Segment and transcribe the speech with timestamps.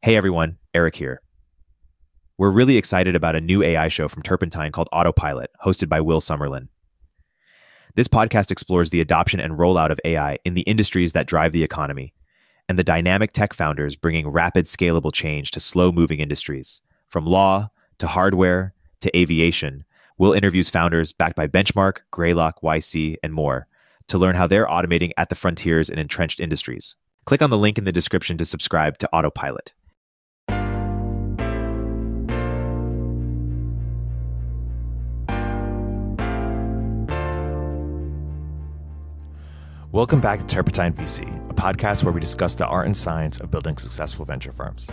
[0.00, 1.20] Hey everyone, Erik here.
[2.38, 6.20] We're really excited about a new AI show from Turpentine called Autopilot, hosted by Will
[6.20, 6.68] Summerlin.
[7.96, 11.64] This podcast explores the adoption and rollout of AI in the industries that drive the
[11.64, 12.14] economy
[12.68, 16.80] and the dynamic tech founders bringing rapid, scalable change to slow moving industries.
[17.08, 17.68] From law
[17.98, 19.84] to hardware to aviation,
[20.16, 23.66] Will interviews founders backed by Benchmark, Greylock, YC, and more
[24.06, 26.94] to learn how they're automating at the frontiers in entrenched industries.
[27.24, 29.74] Click on the link in the description to subscribe to Autopilot.
[39.98, 43.50] Welcome back to Turpentine VC, a podcast where we discuss the art and science of
[43.50, 44.88] building successful venture firms.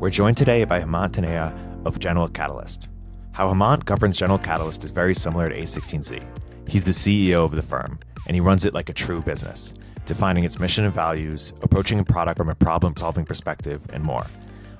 [0.00, 2.88] We're joined today by Hemant Taneja of General Catalyst.
[3.32, 6.24] How Hemant governs General Catalyst is very similar to A16Z.
[6.66, 9.74] He's the CEO of the firm, and he runs it like a true business,
[10.06, 14.26] defining its mission and values, approaching a product from a problem solving perspective, and more.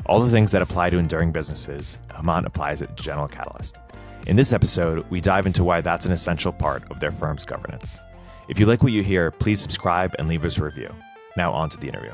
[0.06, 3.76] All the things that apply to enduring businesses, Hemant applies it to General Catalyst.
[4.26, 7.98] In this episode, we dive into why that's an essential part of their firm's governance.
[8.48, 10.94] If you like what you hear, please subscribe and leave us a review.
[11.36, 12.12] Now, on to the interview.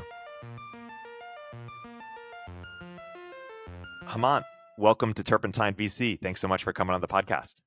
[4.07, 4.43] Hemant,
[4.79, 6.19] welcome to Turpentine VC.
[6.19, 7.61] Thanks so much for coming on the podcast.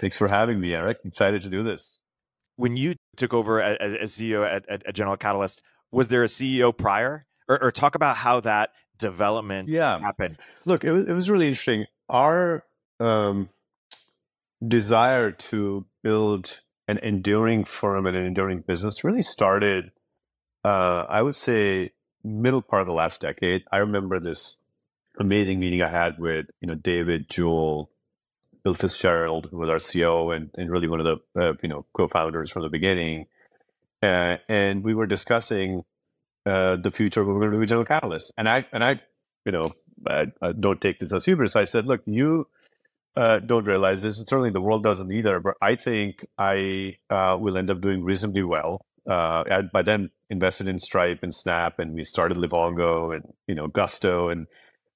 [0.00, 0.98] Thanks for having me, Erik.
[1.04, 2.00] Excited to do this.
[2.56, 5.62] When you took over as, as CEO at, at, at, General Catalyst,
[5.92, 7.22] was there a CEO prior?
[7.48, 10.00] Or, or talk about how that development yeah.
[10.00, 10.38] happened.
[10.64, 11.86] Look, it was, it was really interesting.
[12.08, 12.64] Our
[12.98, 13.50] um,
[14.66, 19.92] desire to build an enduring firm and an enduring business really started,
[20.64, 21.92] uh, I would say,
[22.24, 23.62] middle part of the last decade.
[23.70, 24.56] I remember this
[25.20, 27.90] amazing meeting I had with you know David Joel,
[28.64, 31.84] Bill Fitzgerald, who was our CEO and, and really one of the uh, you know
[31.92, 33.26] co-founders from the beginning,
[34.02, 35.84] uh, and we were discussing
[36.46, 38.32] uh, the future of General Catalyst.
[38.38, 39.00] And I and I,
[39.44, 39.74] you know,
[40.06, 41.54] I, I don't take this as hubris.
[41.54, 42.46] I said, look, you
[43.16, 44.18] uh, don't realize this.
[44.18, 45.40] and Certainly, the world doesn't either.
[45.40, 48.84] But I think I uh, will end up doing reasonably well.
[49.08, 53.54] Uh, I, by then, invested in Stripe and Snap, and we started Livongo and you
[53.54, 54.46] know Gusto, and,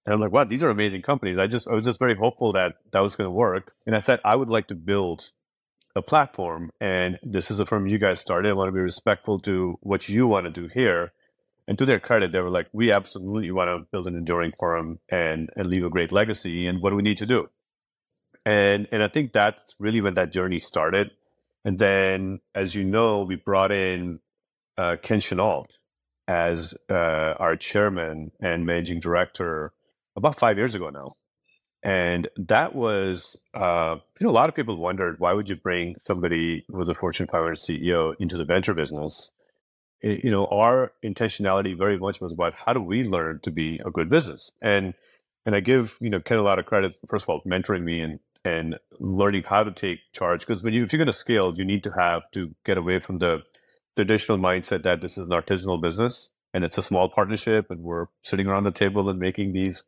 [0.04, 1.38] and I'm like, wow, these are amazing companies.
[1.38, 4.00] I just I was just very hopeful that that was going to work, and I
[4.00, 5.30] said I would like to build
[5.94, 8.50] a platform, and this is a firm you guys started.
[8.50, 11.12] I want to be respectful to what you want to do here.
[11.68, 14.98] And to their credit, they were like, we absolutely want to build an enduring firm
[15.08, 16.66] and, and leave a great legacy.
[16.66, 17.48] And what do we need to do?
[18.44, 21.10] And and I think that's really when that journey started.
[21.64, 24.18] And then, as you know, we brought in
[24.76, 25.66] uh, Ken Chenault
[26.26, 29.72] as uh, our chairman and managing director
[30.16, 31.16] about five years ago now.
[31.84, 35.96] And that was, uh, you know, a lot of people wondered why would you bring
[36.00, 39.32] somebody was a Fortune 500 CEO into the venture business?
[40.00, 43.80] It, you know, our intentionality very much was about how do we learn to be
[43.84, 44.52] a good business?
[44.60, 44.94] And
[45.44, 48.00] and I give you know Ken a lot of credit first of all mentoring me
[48.00, 50.46] and and learning how to take charge.
[50.46, 52.98] Because when you if you're going to scale, you need to have to get away
[52.98, 53.42] from the
[53.96, 58.06] traditional mindset that this is an artisanal business and it's a small partnership and we're
[58.22, 59.84] sitting around the table and making these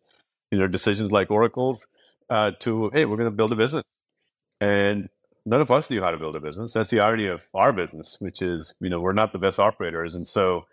[0.50, 1.86] you know decisions like oracles
[2.30, 3.82] uh, to hey we're going to build a business
[4.60, 5.08] and
[5.46, 8.16] none of us knew how to build a business that's the irony of our business
[8.20, 10.66] which is you know we're not the best operators and so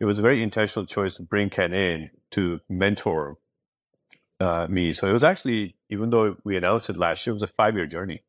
[0.00, 3.36] it was a very intentional choice to bring ken in to mentor
[4.40, 4.92] uh, me.
[4.92, 7.76] So it was actually, even though we announced it last year, it was a five
[7.76, 8.22] year journey.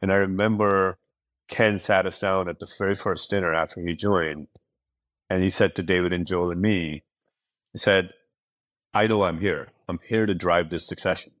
[0.00, 0.98] And I remember
[1.48, 4.48] Ken sat us down at the very first dinner after he joined,
[5.28, 7.02] and he said to David and Joel and me,
[7.72, 8.10] he said,
[8.94, 9.68] I know I'm here.
[9.88, 11.32] I'm here to drive this succession.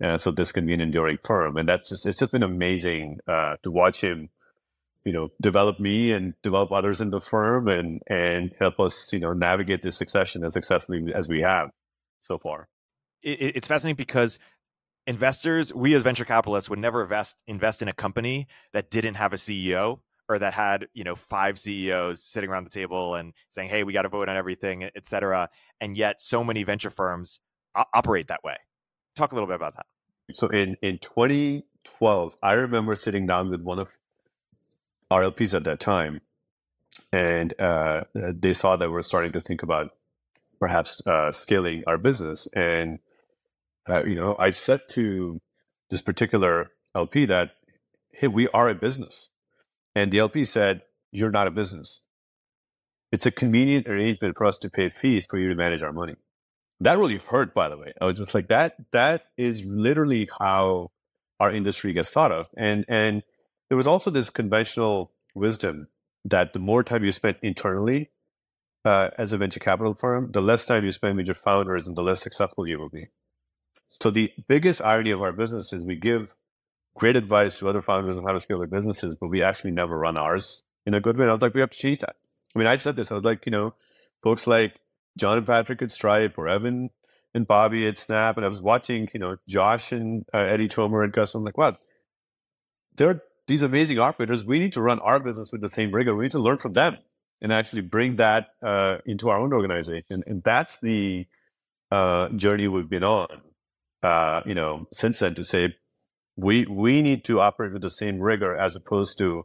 [0.00, 1.56] And so this can be an enduring firm.
[1.56, 4.28] And that's just, it's just been amazing uh, to watch him,
[5.04, 9.20] you know, develop me and develop others in the firm and, and help us, you
[9.20, 11.70] know, navigate this succession as successfully as we have
[12.20, 12.68] so far
[13.22, 14.38] it, it's fascinating because
[15.06, 19.32] investors, we as venture capitalists would never invest invest in a company that didn't have
[19.32, 23.68] a CEO or that had you know five CEOs sitting around the table and saying,
[23.68, 25.48] "Hey, we got to vote on everything," et cetera.
[25.80, 27.40] And yet, so many venture firms
[27.94, 28.56] operate that way.
[29.14, 29.86] Talk a little bit about that.
[30.34, 33.96] So in in 2012, I remember sitting down with one of
[35.10, 36.20] our LPs at that time,
[37.12, 39.92] and uh, they saw that we're starting to think about
[40.58, 42.98] perhaps uh, scaling our business, and
[43.88, 45.40] uh, you know, I said to
[45.90, 47.50] this particular LP that,
[48.12, 49.30] hey, we are a business.
[49.94, 52.00] And the LP said, you're not a business.
[53.12, 56.16] It's a convenient arrangement for us to pay fees for you to manage our money.
[56.80, 57.92] That really hurt, by the way.
[58.00, 60.90] I was just like, that, that is literally how
[61.40, 62.48] our industry gets thought of.
[62.56, 63.22] And, and
[63.68, 65.88] there was also this conventional wisdom
[66.24, 68.10] that the more time you spend internally,
[68.84, 71.96] uh, as a venture capital firm, the less time you spend with your founders and
[71.96, 73.08] the less successful you will be.
[73.88, 76.34] So the biggest irony of our business is we give
[76.96, 79.98] great advice to other founders on how to scale their businesses, but we actually never
[79.98, 81.24] run ours in a good way.
[81.24, 82.16] And I was like, we have to change that.
[82.54, 83.10] I mean, I said this.
[83.10, 83.74] I was like, you know,
[84.22, 84.74] folks like
[85.16, 86.90] John and Patrick at Stripe or Evan
[87.34, 91.04] and Bobby at Snap, and I was watching, you know, Josh and uh, Eddie Tomer
[91.04, 91.34] and Gus.
[91.34, 91.76] I'm like, wow,
[92.96, 94.44] they're these amazing operators.
[94.44, 96.14] We need to run our business with the same rigor.
[96.16, 96.98] We need to learn from them
[97.40, 100.24] and actually bring that uh, into our own organization.
[100.26, 101.26] And that's the
[101.90, 103.28] uh, journey we've been on,
[104.06, 105.74] uh, you know, since then to say
[106.36, 109.44] we we need to operate with the same rigor as opposed to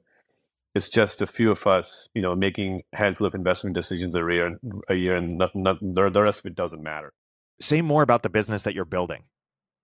[0.75, 4.57] it's just a few of us, you know, making handful of investment decisions a year,
[4.87, 7.11] a year, and not, not, the rest of it doesn't matter.
[7.59, 9.23] Say more about the business that you're building.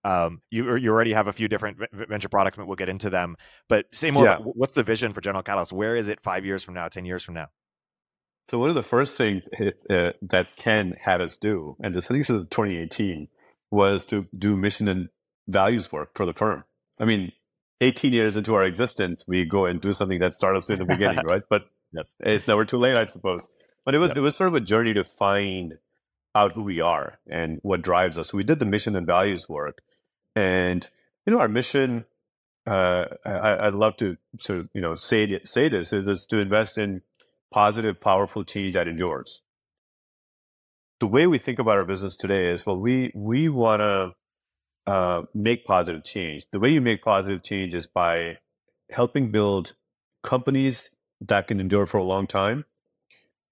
[0.04, 3.36] Um, you you already have a few different venture products, but we'll get into them.
[3.68, 4.24] But say more.
[4.24, 4.36] Yeah.
[4.36, 5.72] About, what's the vision for General Catalyst?
[5.72, 7.48] Where is it five years from now, ten years from now?
[8.48, 9.48] So one of the first things
[9.90, 13.28] uh, that Ken had us do, and I think this is 2018,
[13.70, 15.08] was to do mission and
[15.46, 16.64] values work for the firm.
[17.00, 17.32] I mean,
[17.80, 21.24] 18 years into our existence, we go and do something that startups in the beginning,
[21.24, 21.42] right?
[21.48, 22.14] But yes.
[22.20, 23.48] it's never too late, I suppose.
[23.84, 25.78] But it was it was sort of a journey to find
[26.34, 28.28] out who we are and what drives us.
[28.28, 29.80] So we did the mission and values work,
[30.36, 30.86] and
[31.24, 32.04] you know, our mission.
[32.66, 36.38] Uh, I, would love to sort of you know say say this is, is to
[36.38, 37.00] invest in
[37.50, 39.40] positive, powerful change that endures.
[41.00, 45.22] The way we think about our business today is well, we we want to uh,
[45.34, 46.46] make positive change.
[46.50, 48.38] The way you make positive change is by
[48.90, 49.74] helping build
[50.22, 50.90] companies
[51.20, 52.64] that can endure for a long time.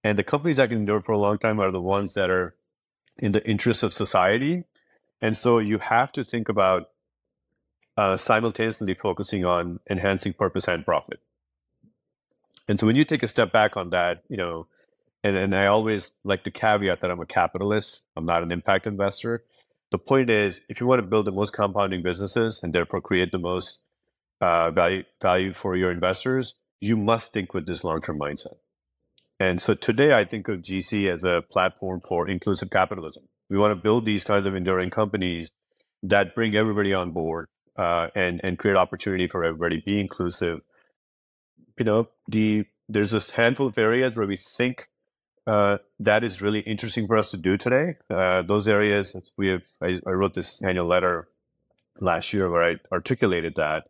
[0.02, 2.54] And the companies that can endure for a long time are the ones that are
[3.18, 4.64] in the interest of society.
[5.20, 6.90] And so you have to think about
[7.96, 11.20] uh, simultaneously focusing on enhancing purpose and profit.
[12.68, 14.66] And so when you take a step back on that, you know,
[15.26, 18.86] and, and I always like to caveat that I'm a capitalist, I'm not an impact
[18.86, 19.44] investor
[19.92, 23.30] the point is, if you want to build the most compounding businesses and therefore create
[23.30, 23.80] the most
[24.40, 28.56] uh, value value for your investors, you must think with this long term mindset.
[29.38, 33.24] And so today, I think of GC as a platform for inclusive capitalism.
[33.48, 35.50] We want to build these kinds of enduring companies
[36.02, 37.46] that bring everybody on board
[37.76, 39.82] uh, and and create opportunity for everybody.
[39.86, 40.60] Be inclusive.
[41.78, 44.88] You know, the there's this handful of areas where we think
[45.46, 47.96] uh, that is really interesting for us to do today.
[48.10, 51.28] Uh, those areas we have, I, I, wrote this annual letter
[52.00, 53.84] last year where I articulated that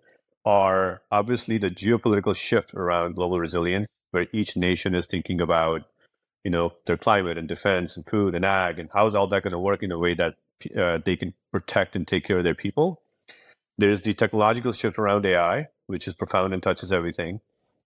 [0.44, 5.82] are obviously the geopolitical shift around global resilience, where each nation is thinking about,
[6.44, 9.42] you know, their climate and defense and food and ag and how is all that
[9.42, 10.34] going to work in a way that
[10.78, 13.02] uh, they can protect and take care of their people.
[13.78, 17.40] There's the technological shift around AI, which is profound and touches everything.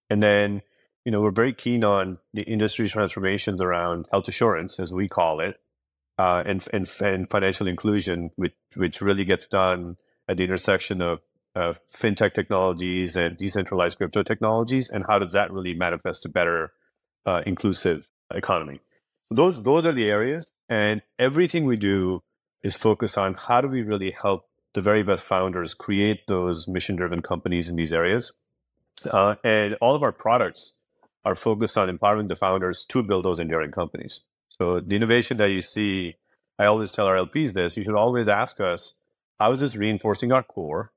[0.09, 0.63] And then
[1.05, 5.41] you know, we're very keen on the industry transformations around health assurance, as we call
[5.41, 5.57] it,
[6.19, 9.97] uh, and, and, and financial inclusion, which, which really gets done
[10.29, 11.21] at the intersection of,
[11.93, 16.71] fintech technologies and decentralized crypto technologies, and how does that really manifest a better
[17.27, 18.81] uh, inclusive economy?
[19.29, 22.23] So those those are the areas, and everything we do
[22.63, 24.45] is focused on how do we really help
[24.75, 28.33] the very best founders create those mission driven companies in these areas,
[29.11, 30.75] uh, and all of our products
[31.25, 34.23] are focused on empowering the founders to build those enduring companies.
[34.49, 36.17] So the innovation that you see,
[36.59, 38.99] I always tell our LPs this, you should always ask us,
[39.39, 40.93] how is this reinforcing our core,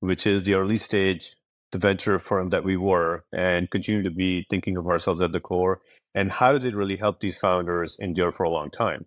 [0.00, 1.36] which is the early stage,
[1.72, 5.40] the venture firm that we were and continue to be thinking of ourselves at the
[5.40, 5.80] core?
[6.14, 9.06] And how does it really help these founders endure for a long time?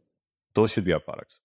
[0.55, 1.39] Those should be our products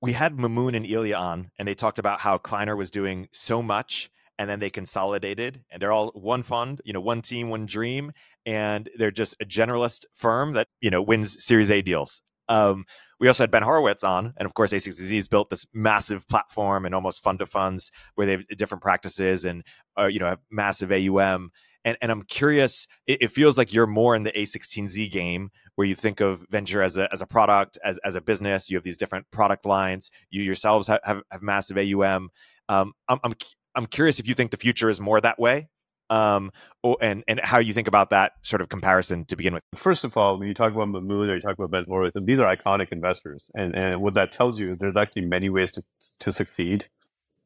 [0.00, 3.62] we had Mamoon and Ilya on, and they talked about how Kleiner was doing so
[3.62, 7.66] much and then they consolidated and they're all one fund you know one team one
[7.66, 8.12] dream
[8.44, 12.22] and they're just a generalist firm that you know wins series a deals.
[12.48, 12.84] Um,
[13.18, 16.84] we also had ben horowitz on and of course a16z has built this massive platform
[16.84, 19.64] and almost fund to funds where they have different practices and
[19.98, 21.50] uh, you know have massive aum
[21.84, 25.86] and, and i'm curious it, it feels like you're more in the a16z game where
[25.86, 28.84] you think of venture as a, as a product as, as a business you have
[28.84, 32.28] these different product lines you yourselves have, have, have massive aum
[32.68, 33.32] um, I'm, I'm
[33.76, 35.68] I'm curious if you think the future is more that way,
[36.10, 36.50] um,
[36.82, 39.62] or, and and how you think about that sort of comparison to begin with.
[39.74, 42.38] First of all, when you talk about Mamoon or you talk about Ben Horowitz, these
[42.38, 45.84] are iconic investors, and and what that tells you is there's actually many ways to
[46.20, 46.86] to succeed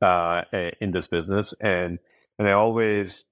[0.01, 0.43] uh,
[0.81, 1.99] in this business, and
[2.39, 3.25] and I always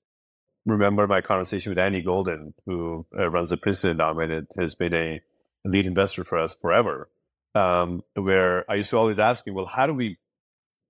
[0.66, 4.94] remember my conversation with Andy Golden, who uh, runs the Princeton Endowment and has been
[4.94, 5.20] a
[5.64, 7.08] lead investor for us forever.
[7.54, 10.18] Um, where I used to always ask him, well, how do we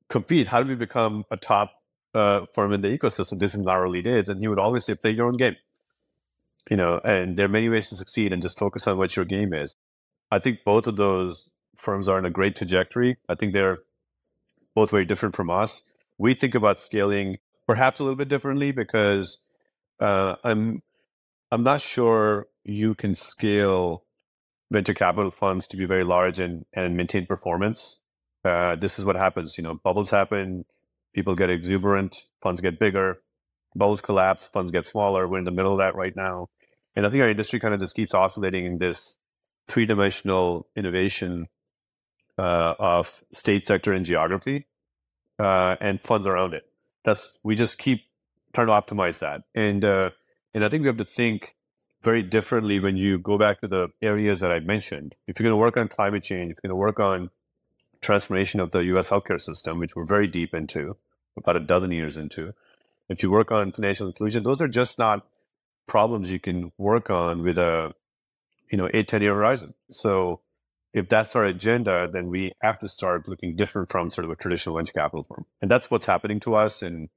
[0.08, 0.48] compete?
[0.48, 1.72] How do we become a top
[2.18, 3.38] uh, for in the ecosystem.
[3.38, 5.56] This is our early and he would always say, "Play your own game."
[6.70, 9.24] you know, and there are many ways to succeed and just focus on what your
[9.24, 9.74] game is.
[10.30, 13.16] I think both of those firms are in a great trajectory.
[13.28, 13.78] I think they're
[14.74, 15.82] both very different from us.
[16.18, 19.38] We think about scaling perhaps a little bit differently because
[20.00, 20.82] uh, I'm
[21.50, 24.04] I'm not sure you can scale
[24.70, 28.02] venture capital funds to be very large and, and maintain performance.
[28.44, 29.56] Uh, this is what happens.
[29.56, 30.66] You know, bubbles happen,
[31.14, 33.18] people get exuberant, funds get bigger,
[33.74, 35.28] bubbles collapse, funds get smaller.
[35.28, 36.48] We're in the middle of that right now.
[36.96, 39.18] And I think our industry kind of just keeps oscillating in this
[39.68, 41.46] three dimensional innovation
[42.38, 44.66] uh, of state sector and geography
[45.38, 46.64] uh, and funds around it.
[47.04, 48.00] That's we just keep
[48.54, 49.42] trying to optimize that.
[49.54, 50.10] And uh,
[50.54, 51.54] and I think we have to think
[52.02, 55.14] very differently when you go back to the areas that I mentioned.
[55.26, 57.30] If you're going to work on climate change, if you're going to work on
[58.00, 60.96] transformation of the US healthcare system, which we're very deep into,
[61.36, 62.54] about a dozen years into,
[63.08, 65.26] if you work on financial inclusion, those are just not
[65.86, 67.94] problems you can work on with a
[68.70, 69.74] you know eight, 10 year horizon.
[69.90, 70.40] So
[70.92, 74.36] if that's our agenda, then we have to start looking different from sort of a
[74.36, 75.44] traditional venture capital firm.
[75.60, 76.82] And that's what's happening to us.
[76.82, 77.08] And,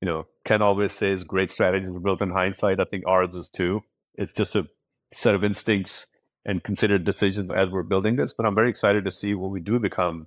[0.00, 2.80] you know, Ken always says great strategies are built in hindsight.
[2.80, 3.82] I think ours is too.
[4.14, 4.68] It's just a
[5.12, 6.06] set of instincts
[6.44, 8.32] and considered decisions as we're building this.
[8.32, 10.26] But I'm very excited to see what we do become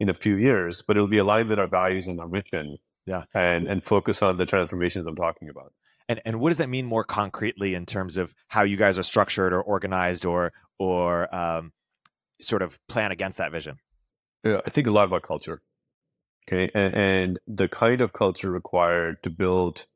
[0.00, 0.82] in a few years.
[0.82, 2.78] But it'll be aligned with our values and our mission.
[3.06, 3.24] Yeah.
[3.34, 5.72] And and focus on the transformations I'm talking about.
[6.08, 9.02] And and what does that mean more concretely in terms of how you guys are
[9.02, 11.72] structured or organized or or um,
[12.40, 13.78] sort of plan against that vision?
[14.42, 15.62] Yeah, I think a lot about culture.
[16.46, 19.86] Okay, and, and the kind of culture required to build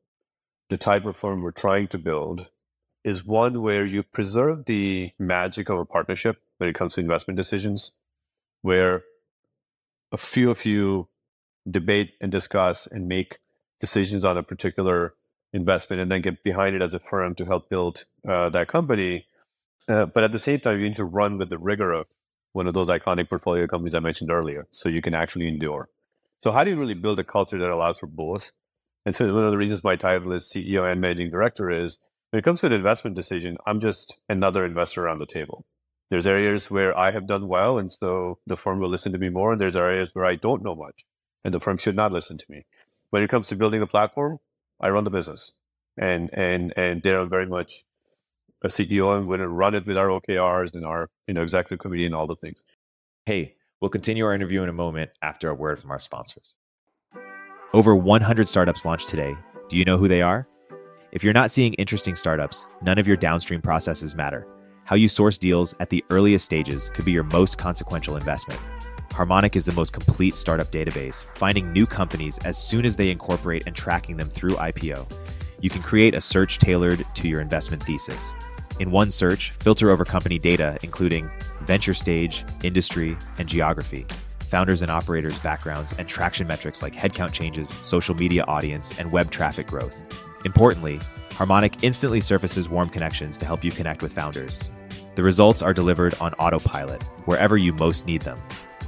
[0.69, 2.49] the type of firm we're trying to build
[3.09, 7.37] is one where you preserve the magic of a partnership when it comes to investment
[7.37, 7.91] decisions,
[8.61, 9.03] where
[10.11, 11.07] a few of you
[11.69, 13.39] debate and discuss and make
[13.81, 15.15] decisions on a particular
[15.53, 19.25] investment and then get behind it as a firm to help build uh, that company.
[19.87, 22.05] Uh, but at the same time, you need to run with the rigor of
[22.53, 25.89] one of those iconic portfolio companies I mentioned earlier, so you can actually endure.
[26.43, 28.51] So, how do you really build a culture that allows for both?
[29.05, 31.97] And so, one of the reasons my title is CEO and managing director is
[32.31, 35.65] when it comes to an investment decision, I'm just another investor around the table.
[36.09, 39.29] There's areas where I have done well, and so the firm will listen to me
[39.29, 39.51] more.
[39.51, 41.05] And there's areas where I don't know much,
[41.43, 42.65] and the firm should not listen to me.
[43.11, 44.39] When it comes to building a platform,
[44.79, 45.51] I run the business,
[45.97, 47.83] and and and they're very much
[48.63, 51.41] a CEO and we're going to run it with our OKRs and our you know
[51.41, 52.61] executive committee and all the things.
[53.25, 56.53] Hey, we'll continue our interview in a moment after a word from our sponsors.
[57.71, 59.35] Over 100 startups launched today.
[59.69, 60.47] Do you know who they are?
[61.11, 64.45] If you're not seeing interesting startups, none of your downstream processes matter.
[64.83, 68.61] How you source deals at the earliest stages could be your most consequential investment.
[69.11, 73.63] Harmonic is the most complete startup database, finding new companies as soon as they incorporate
[73.65, 75.11] and tracking them through IPO.
[75.59, 78.35] You can create a search tailored to your investment thesis.
[78.79, 84.05] In one search, filter over company data, including venture stage, industry, and geography,
[84.41, 89.31] founders and operators' backgrounds, and traction metrics like headcount changes, social media audience, and web
[89.31, 90.03] traffic growth.
[90.45, 90.99] Importantly,
[91.31, 94.69] Harmonic instantly surfaces warm connections to help you connect with founders.
[95.15, 98.39] The results are delivered on autopilot, wherever you most need them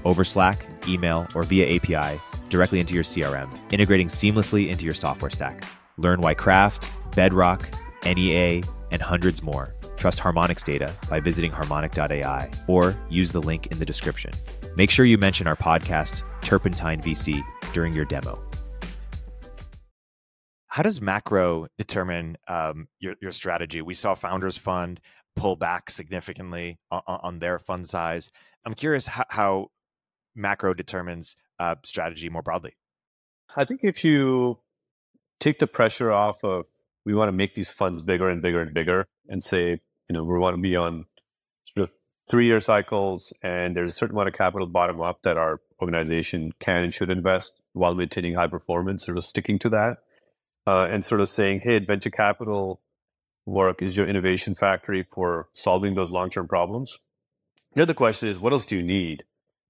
[0.03, 5.29] over Slack, email, or via API directly into your CRM, integrating seamlessly into your software
[5.29, 5.63] stack.
[5.97, 7.69] Learn why Craft, Bedrock,
[8.05, 13.77] NEA, and hundreds more trust Harmonic's data by visiting harmonic.ai or use the link in
[13.77, 14.31] the description.
[14.75, 18.41] Make sure you mention our podcast, Turpentine VC, during your demo.
[20.71, 23.81] How does macro determine um, your, your strategy?
[23.81, 25.01] We saw Founders Fund
[25.35, 28.31] pull back significantly on, on their fund size.
[28.65, 29.71] I'm curious how, how
[30.33, 32.77] macro determines uh, strategy more broadly.
[33.53, 34.59] I think if you
[35.41, 36.67] take the pressure off of
[37.05, 40.23] we want to make these funds bigger and bigger and bigger and say, you know,
[40.23, 41.03] we want to be on
[41.75, 41.95] sort of
[42.29, 46.53] three year cycles and there's a certain amount of capital bottom up that our organization
[46.61, 49.97] can and should invest while maintaining high performance, sort of sticking to that.
[50.67, 52.81] Uh, and sort of saying, hey, venture capital
[53.45, 56.99] work is your innovation factory for solving those long term problems.
[57.73, 59.23] The other question is, what else do you need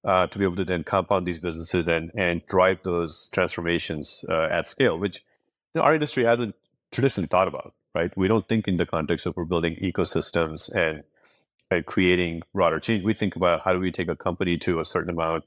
[0.03, 4.47] uh, to be able to then compound these businesses and, and drive those transformations uh,
[4.51, 5.23] at scale, which
[5.73, 6.55] you know, our industry hasn't
[6.91, 8.15] traditionally thought about, right?
[8.17, 11.03] We don't think in the context of we're building ecosystems and,
[11.69, 13.03] and creating broader change.
[13.03, 15.43] We think about how do we take a company to a certain amount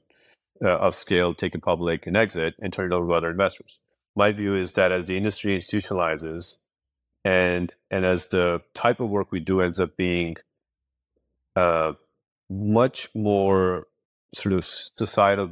[0.63, 3.77] uh, of scale, take it public and exit, and turn it over to other investors.
[4.15, 6.57] My view is that as the industry institutionalizes,
[7.23, 10.35] and and as the type of work we do ends up being
[11.55, 11.93] uh,
[12.49, 13.87] much more
[14.33, 15.49] sort of societal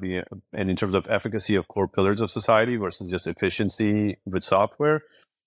[0.52, 5.04] and in terms of efficacy of core pillars of society versus just efficiency with software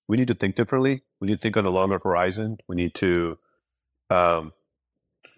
[0.09, 1.03] we need to think differently.
[1.21, 2.59] We need to think on a longer horizon.
[2.69, 3.39] We need to
[4.11, 4.53] um,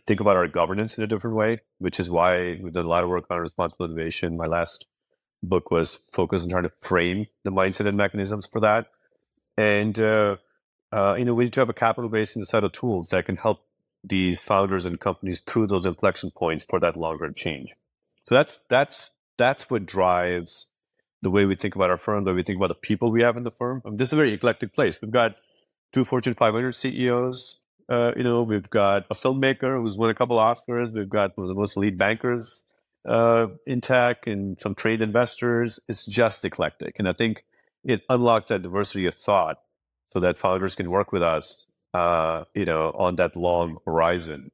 [0.07, 3.05] think about our governance in a different way, which is why we've done a lot
[3.05, 4.37] of work on responsible innovation.
[4.37, 4.87] My last
[5.43, 8.87] book was focused on trying to frame the mindset and mechanisms for that.
[9.57, 10.37] And uh,
[10.93, 13.09] uh, you know, we need to have a capital base and a set of tools
[13.09, 13.61] that can help
[14.05, 17.75] these founders and companies through those inflection points for that longer change.
[18.25, 20.71] So that's that's that's what drives
[21.23, 23.23] the way we think about our firm, the way we think about the people we
[23.23, 23.83] have in the firm.
[23.85, 25.01] I mean, this is a very eclectic place.
[25.03, 25.37] We've got
[25.93, 27.59] two Fortune 500 CEOs.
[27.89, 30.93] Uh, you know, we've got a filmmaker who's won a couple Oscars.
[30.93, 32.65] We've got one of the most elite bankers
[33.09, 35.81] uh, in tech and some trade investors.
[35.89, 37.45] It's just eclectic, and I think
[37.85, 39.59] it unlocks that diversity of thought
[40.13, 41.67] so that founders can work with us.
[41.95, 44.51] Uh, you know, on that long horizon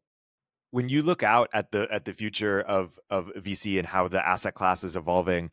[0.74, 4.26] when you look out at the at the future of of VC and how the
[4.26, 5.52] asset class is evolving,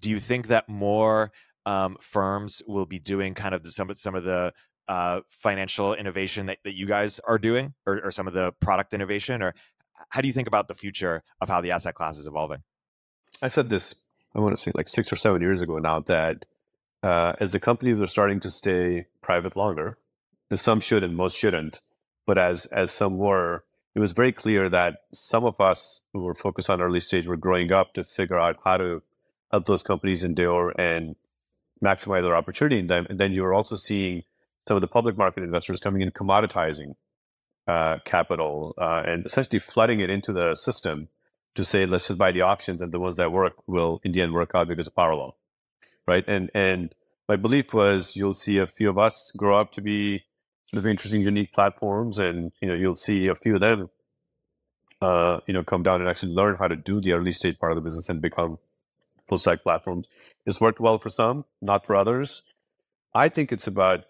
[0.00, 1.30] do you think that more
[1.66, 4.50] um, firms will be doing kind of the, some of some of the
[4.88, 8.94] uh, financial innovation that, that you guys are doing, or, or some of the product
[8.94, 9.54] innovation, or
[10.10, 12.62] how do you think about the future of how the asset class is evolving?
[13.40, 13.94] I said this,
[14.34, 16.44] I want to say like six or seven years ago now, that
[17.02, 19.98] uh, as the companies are starting to stay private longer,
[20.54, 21.80] some should and most shouldn't,
[22.26, 26.34] but as as some were, it was very clear that some of us who were
[26.34, 29.02] focused on early stage were growing up to figure out how to
[29.50, 31.16] help those companies endure and
[31.82, 33.06] maximize their opportunity in them.
[33.08, 34.22] And then you're also seeing
[34.68, 36.94] some of the public market investors coming in commoditizing
[37.66, 41.08] uh, capital uh, and essentially flooding it into the system
[41.54, 44.22] to say, let's just buy the options and the ones that work will in the
[44.22, 45.34] end work out because of power law.
[46.06, 46.26] Right.
[46.26, 46.94] And and
[47.28, 50.24] my belief was you'll see a few of us grow up to be
[50.66, 53.90] sort of interesting, unique platforms, and you know, you'll see a few of them
[55.02, 57.72] uh, you know, come down and actually learn how to do the early stage part
[57.72, 58.58] of the business and become
[59.28, 60.06] full stack platforms.
[60.46, 62.42] It's worked well for some, not for others.
[63.12, 64.04] I think it's about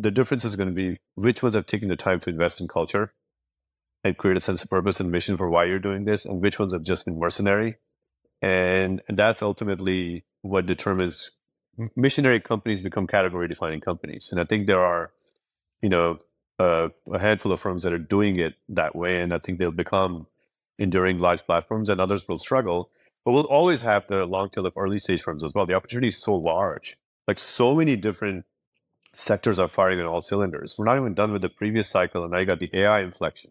[0.00, 2.68] the difference is going to be which ones have taken the time to invest in
[2.68, 3.12] culture
[4.04, 6.58] and create a sense of purpose and mission for why you're doing this, and which
[6.58, 7.76] ones have just been mercenary.
[8.40, 11.32] And, and that's ultimately what determines
[11.96, 14.28] missionary companies become category defining companies.
[14.30, 15.10] And I think there are,
[15.82, 16.18] you know,
[16.60, 19.72] uh, a handful of firms that are doing it that way, and I think they'll
[19.72, 20.28] become
[20.78, 22.90] enduring large platforms, and others will struggle.
[23.24, 25.66] But we'll always have the long tail of early stage firms as well.
[25.66, 26.96] The opportunity is so large.
[27.26, 28.44] Like so many different
[29.18, 30.76] sectors are firing on all cylinders.
[30.78, 33.50] We're not even done with the previous cycle, and now you got the AI inflection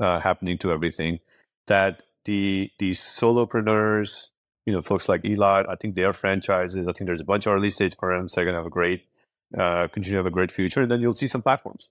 [0.00, 1.20] uh, happening to everything.
[1.66, 4.28] That the the solopreneurs,
[4.66, 6.86] you know, folks like Elon, I think their franchises.
[6.86, 8.70] I think there's a bunch of early stage firms that are going to have a
[8.70, 9.04] great,
[9.58, 11.88] uh, continue to have a great future, and then you'll see some platforms,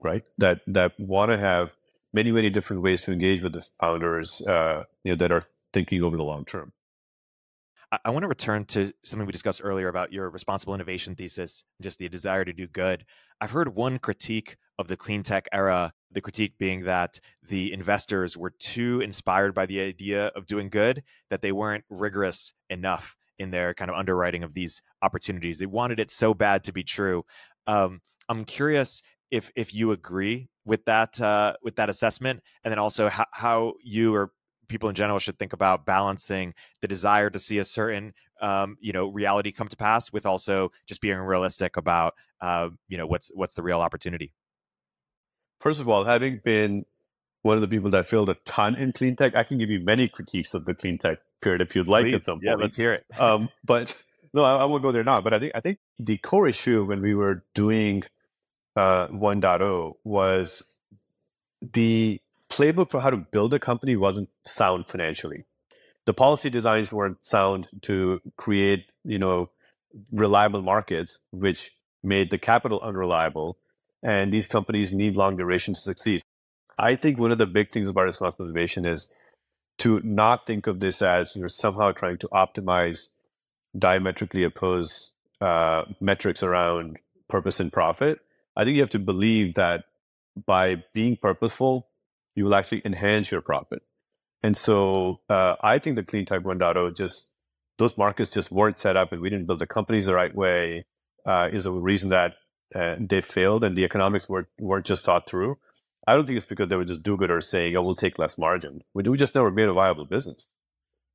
[0.00, 0.24] right?
[0.38, 1.74] That that want to have
[2.14, 5.42] many many different ways to engage with the founders, uh, you know, that are
[5.74, 6.72] thinking over the long term.
[7.92, 11.64] I, I want to return to something we discussed earlier about your responsible innovation thesis,
[11.80, 13.04] just the desire to do good.
[13.40, 18.36] I've heard one critique of the clean tech era, the critique being that the investors
[18.36, 23.50] were too inspired by the idea of doing good, that they weren't rigorous enough in
[23.50, 25.58] their kind of underwriting of these opportunities.
[25.58, 27.24] They wanted it so bad to be true.
[27.66, 32.78] Um, I'm curious if if you agree with that uh, with that assessment, and then
[32.78, 34.32] also how, how you or
[34.68, 38.92] people in general should think about balancing the desire to see a certain um, you
[38.92, 43.30] know reality come to pass with also just being realistic about uh, you know what's
[43.34, 44.32] what's the real opportunity.
[45.60, 46.84] First of all having been
[47.42, 49.80] one of the people that failed a ton in clean tech i can give you
[49.80, 52.14] many critiques of the clean tech period if you'd like Please.
[52.14, 52.44] at some point.
[52.44, 53.06] yeah let's hear it.
[53.18, 54.02] Um, but
[54.34, 56.84] no I, I, won't go there now but i think i think the core issue
[56.84, 58.02] when we were doing
[58.76, 60.62] uh, 1.0 was
[61.72, 65.44] the playbook for how to build a company wasn't sound financially.
[66.06, 69.50] The policy designs weren't sound to create, you know,
[70.12, 71.70] reliable markets, which
[72.02, 73.58] made the capital unreliable.
[74.02, 76.22] And these companies need long duration to succeed.
[76.78, 79.12] I think one of the big things about responsible innovation is
[79.78, 83.08] to not think of this as you're somehow trying to optimize
[83.76, 88.20] diametrically opposed uh, metrics around purpose and profit.
[88.56, 89.84] I think you have to believe that
[90.46, 91.87] by being purposeful,
[92.38, 93.82] you will actually enhance your profit.
[94.44, 97.32] And so uh, I think the Clean Tech 1.0 just
[97.78, 100.86] those markets just weren't set up, and we didn't build the companies the right way.
[101.26, 102.34] Uh, is a reason that
[102.74, 105.58] uh, they failed, and the economics weren't weren't just thought through.
[106.06, 108.82] I don't think it's because they were just do-gooders saying, "Oh, we'll take less margin."
[108.94, 110.46] We, we just never made a viable business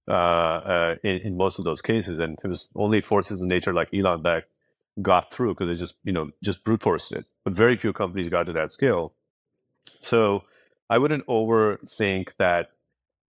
[0.08, 3.74] uh, uh, in, in most of those cases, and it was only forces of nature
[3.74, 4.44] like Elon that
[5.02, 7.26] got through because they just you know just brute forced it.
[7.46, 9.14] But very few companies got to that scale.
[10.02, 10.44] So
[10.94, 12.70] I wouldn't overthink that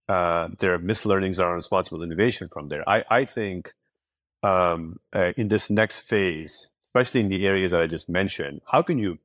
[0.07, 2.87] uh, there are mislearnings around responsible innovation from there.
[2.87, 3.73] I, I think
[4.43, 8.83] um, uh, in this next phase, especially in the areas that I just mentioned, how
[8.83, 9.17] can you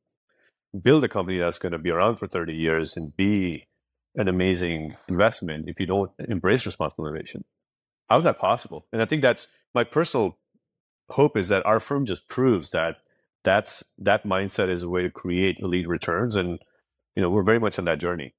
[0.82, 3.68] build a company that's going to be around for 30 years and be
[4.16, 7.44] an amazing investment if you don't embrace responsible innovation?
[8.10, 8.86] How is that possible?
[8.94, 10.38] And I think that's my personal
[11.10, 12.96] hope is that our firm just proves that
[13.44, 16.60] that's that mindset is a way to create elite returns and
[17.20, 18.34] you know we're very much on that journey.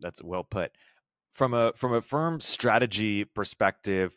[0.00, 0.72] That's well put.
[1.30, 4.16] From a from a firm strategy perspective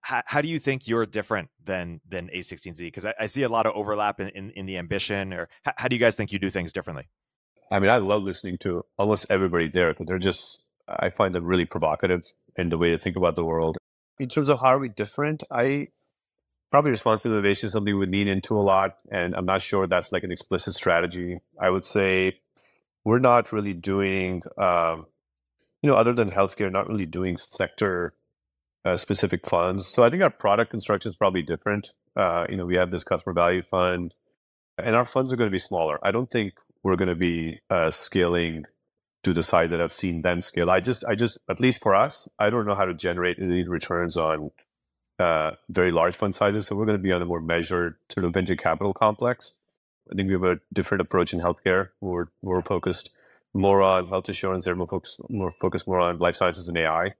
[0.00, 3.48] how, how do you think you're different than than a16z because I, I, see a
[3.48, 6.32] lot of overlap in, in, in the ambition or how, how, do you guys think
[6.32, 7.08] you do things differently?
[7.70, 11.44] I mean i love listening to almost everybody there because they're just i find them
[11.44, 12.22] really provocative
[12.56, 13.76] in the way to think about the world.
[14.18, 15.88] In terms of how are we different i
[16.70, 20.10] probably responsible innovation is something we lean into a lot and i'm not sure that's
[20.10, 21.38] like an explicit strategy.
[21.60, 22.40] I would say
[23.04, 25.06] we're not really doing um,
[25.82, 28.14] you know other than healthcare not really doing sector
[28.84, 32.66] uh, specific funds so i think our product construction is probably different uh, you know
[32.66, 34.14] we have this customer value fund
[34.78, 37.60] and our funds are going to be smaller i don't think we're going to be
[37.70, 38.64] uh, scaling
[39.22, 41.94] to the size that i've seen them scale i just i just at least for
[41.94, 44.50] us i don't know how to generate any returns on
[45.22, 46.66] uh, very large fund sizes.
[46.66, 49.52] So we're going to be on a more measured sort of venture capital complex.
[50.10, 51.90] I think we have a different approach in healthcare.
[52.00, 53.10] We're we're focused
[53.54, 54.64] more on health assurance.
[54.64, 57.14] They're more focused more focused more on life sciences and AI.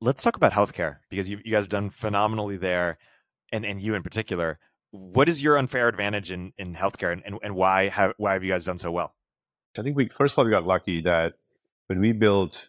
[0.00, 2.98] Let's talk about healthcare because you, you guys have done phenomenally there,
[3.52, 4.58] and and you in particular.
[4.92, 8.42] What is your unfair advantage in in healthcare, and, and, and why have why have
[8.42, 9.14] you guys done so well?
[9.78, 11.34] I think we first of all we got lucky that
[11.86, 12.68] when we built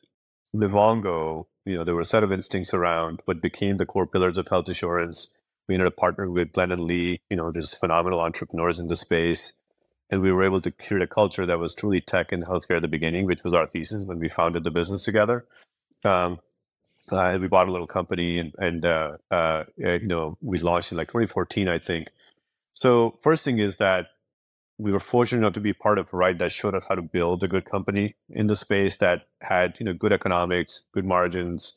[0.55, 4.37] Livongo, you know, there were a set of instincts around what became the core pillars
[4.37, 5.29] of health assurance.
[5.71, 8.95] We ended up partnering with Glen and Lee, you know, there's phenomenal entrepreneurs in the
[8.97, 9.53] space.
[10.09, 12.81] And we were able to create a culture that was truly tech and healthcare at
[12.81, 15.45] the beginning, which was our thesis when we founded the business together.
[16.03, 16.41] Um,
[17.09, 20.97] uh, we bought a little company and, and uh, uh, you know, we launched in
[20.97, 22.09] like 2014, I think.
[22.73, 24.07] So first thing is that
[24.77, 27.01] we were fortunate enough to be part of a ride that showed us how to
[27.01, 31.75] build a good company in the space that had you know good economics, good margins,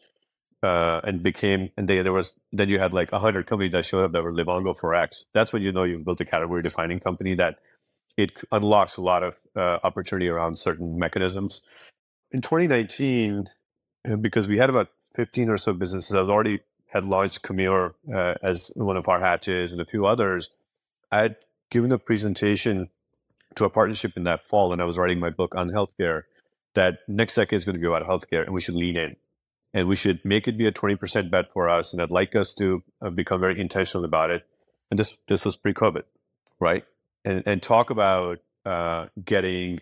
[0.64, 3.84] uh, and became and they, there was then you had like a hundred companies that
[3.84, 5.26] showed up that were Livongo for X.
[5.34, 7.58] That's when you know you've built a category defining company that
[8.16, 11.60] it unlocks a lot of uh, opportunity around certain mechanisms.
[12.30, 13.50] In 2019,
[14.08, 17.94] uh, because we had about 15 or so businesses, I was already had launched Commure
[18.12, 20.48] uh, as one of our hatches and a few others.
[21.12, 21.36] I had
[21.70, 22.88] given a presentation
[23.56, 26.22] to a partnership in that fall, and I was writing my book on healthcare.
[26.74, 29.16] That next decade is going to be about healthcare, and we should lean in,
[29.74, 31.92] and we should make it be a twenty percent bet for us.
[31.92, 34.46] And I'd like us to uh, become very intentional about it.
[34.90, 36.04] And this this was pre-COVID,
[36.60, 36.84] right?
[37.24, 39.80] And and talk about uh, getting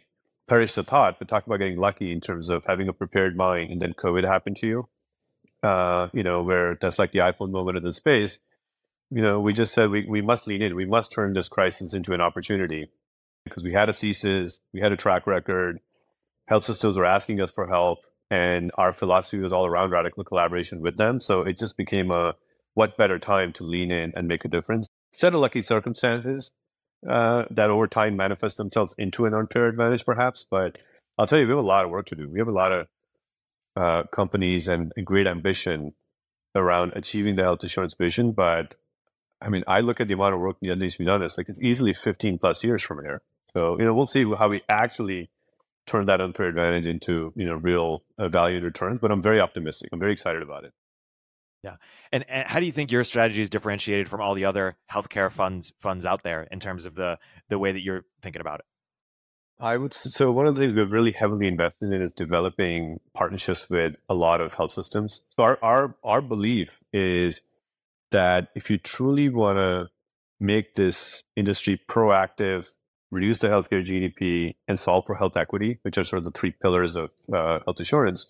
[0.48, 3.70] perish the thought, but talk about getting lucky in terms of having a prepared mind,
[3.70, 4.88] and then COVID happened to you.
[5.62, 8.40] Uh, you know, where that's like the iPhone moment in the space.
[9.10, 10.74] You know, we just said we, we must lean in.
[10.74, 12.90] We must turn this crisis into an opportunity
[13.44, 15.78] because we had a thesis, we had a track record,
[16.46, 20.80] health systems were asking us for help, and our philosophy was all around radical collaboration
[20.80, 21.20] with them.
[21.20, 22.32] So it just became a
[22.72, 24.88] what better time to lean in and make a difference.
[25.12, 26.50] Set of lucky circumstances
[27.06, 30.46] uh, that over time manifest themselves into an unfair advantage, perhaps.
[30.50, 30.78] But
[31.18, 32.26] I'll tell you, we have a lot of work to do.
[32.26, 32.86] We have a lot of
[33.76, 35.92] uh, companies and, great ambition
[36.54, 38.32] around achieving the health assurance vision.
[38.32, 38.76] But
[39.42, 41.22] I mean, I look at the amount of work that needs to be done.
[41.22, 43.20] It's like it's easily 15 plus years from here.
[43.52, 45.28] So, you know, we'll see how we actually
[45.86, 48.98] turn that unfair advantage into, you know, real uh, value returns.
[49.00, 49.90] But I'm very optimistic.
[49.92, 50.72] I'm very excited about it.
[51.62, 51.76] Yeah,
[52.10, 55.30] and, and how do you think your strategy is differentiated from all the other healthcare
[55.30, 57.18] funds funds out there in terms of the
[57.48, 58.64] the way that you're thinking about it?
[59.60, 63.70] I would so one of the things we've really heavily invested in is developing partnerships
[63.70, 65.20] with a lot of health systems.
[65.36, 67.40] So our our our belief is
[68.10, 69.88] that if you truly want to
[70.40, 72.68] make this industry proactive,
[73.12, 76.50] reduce the healthcare GDP, and solve for health equity, which are sort of the three
[76.50, 78.26] pillars of uh, health assurance,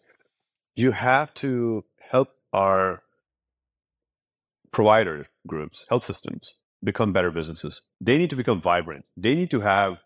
[0.75, 3.03] you have to help our
[4.73, 7.83] provider groups, health systems, become better businesses.
[8.01, 9.05] They need to become vibrant.
[9.17, 9.99] They need to have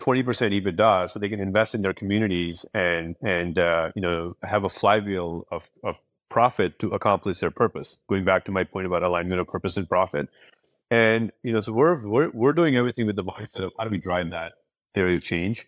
[0.00, 4.64] 20% EBITDA so they can invest in their communities and and uh, you know have
[4.64, 8.02] a flywheel of, of profit to accomplish their purpose.
[8.08, 10.28] Going back to my point about alignment of purpose and profit,
[10.90, 13.90] and you know, so we're we're we're doing everything with the mindset of how do
[13.90, 14.52] we drive that
[14.94, 15.66] theory of change,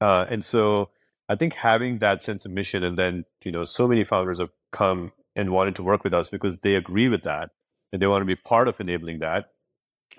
[0.00, 0.90] uh, and so
[1.28, 4.50] I think having that sense of mission, and then you know, so many founders have
[4.72, 7.50] come and wanted to work with us because they agree with that
[7.92, 9.50] and they want to be part of enabling that.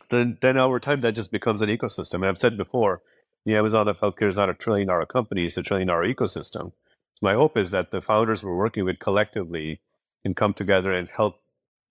[0.10, 2.16] Then, then over time, that just becomes an ecosystem.
[2.16, 3.02] And I've said before,
[3.46, 6.72] the Amazon of healthcare is not a trillion dollar company; it's a trillion dollar ecosystem.
[6.72, 9.82] So my hope is that the founders we're working with collectively
[10.24, 11.42] can come together and help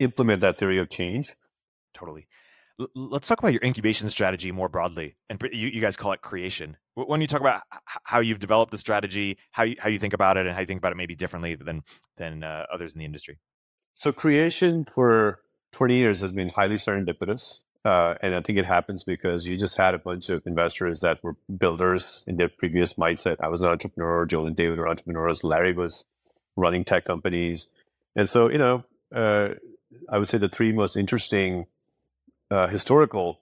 [0.00, 1.34] implement that theory of change
[1.94, 2.26] totally.
[2.80, 6.22] L- let's talk about your incubation strategy more broadly, and you, you guys call it
[6.22, 6.76] creation.
[6.94, 7.62] When you talk about
[8.04, 10.66] how you've developed the strategy, how you, how you think about it, and how you
[10.66, 11.82] think about it maybe differently than
[12.16, 13.38] than uh, others in the industry.
[13.94, 15.40] So creation for
[15.72, 17.62] 20 years has been highly serendipitous.
[17.84, 21.22] Uh, and I think it happens because you just had a bunch of investors that
[21.22, 23.36] were builders in their previous mindset.
[23.40, 26.06] I was an entrepreneur, Joel and David were entrepreneurs, Larry was
[26.56, 27.66] running tech companies.
[28.16, 29.50] And so, you know, uh,
[30.08, 31.66] I would say the three most interesting
[32.50, 33.40] uh, historical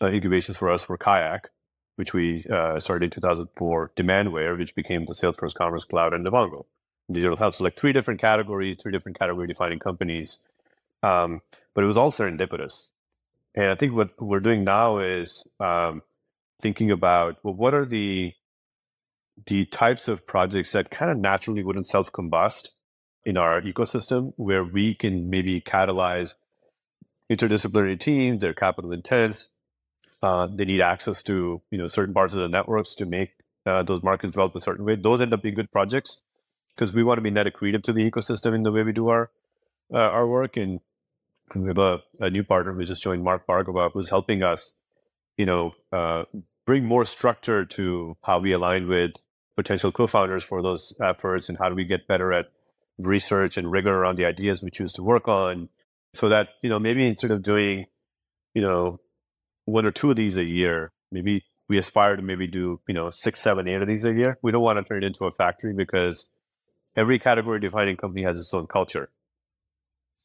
[0.00, 1.50] uh, incubations for us were Kayak,
[1.96, 6.66] which we uh, started in 2004, Demandware, which became the Salesforce Commerce Cloud, and Livongo,
[7.10, 7.56] digital health.
[7.56, 10.38] So, like three different categories, three different category defining companies.
[11.02, 11.40] Um,
[11.74, 12.90] but it was all serendipitous.
[13.54, 16.02] And I think what we're doing now is um,
[16.60, 18.32] thinking about well, what are the
[19.46, 22.68] the types of projects that kind of naturally wouldn't self combust
[23.24, 26.34] in our ecosystem, where we can maybe catalyze
[27.30, 28.40] interdisciplinary teams.
[28.40, 29.48] They're capital intense.
[30.22, 33.30] Uh, they need access to you know certain parts of the networks to make
[33.66, 34.96] uh, those markets develop a certain way.
[34.96, 36.20] Those end up being good projects
[36.74, 39.08] because we want to be net accretive to the ecosystem in the way we do
[39.08, 39.30] our
[39.92, 40.56] uh, our work.
[40.56, 40.80] And
[41.54, 44.74] we have a, a, new partner who just joined, Marc Bhargava, who's helping us,
[45.36, 46.24] you know, uh,
[46.66, 49.12] bring more structure to how we align with
[49.56, 52.46] potential co-founders for those efforts, and how do we get better at
[52.98, 55.68] research and rigor around the ideas we choose to work on,
[56.18, 57.86] so that you know maybe instead of doing,
[58.54, 59.00] you know,
[59.66, 63.10] one or two of these a year, maybe we aspire to maybe do you know
[63.10, 64.38] six, seven, eight of these a year.
[64.42, 66.28] We don't want to turn it into a factory because
[66.96, 69.10] every category defining company has its own culture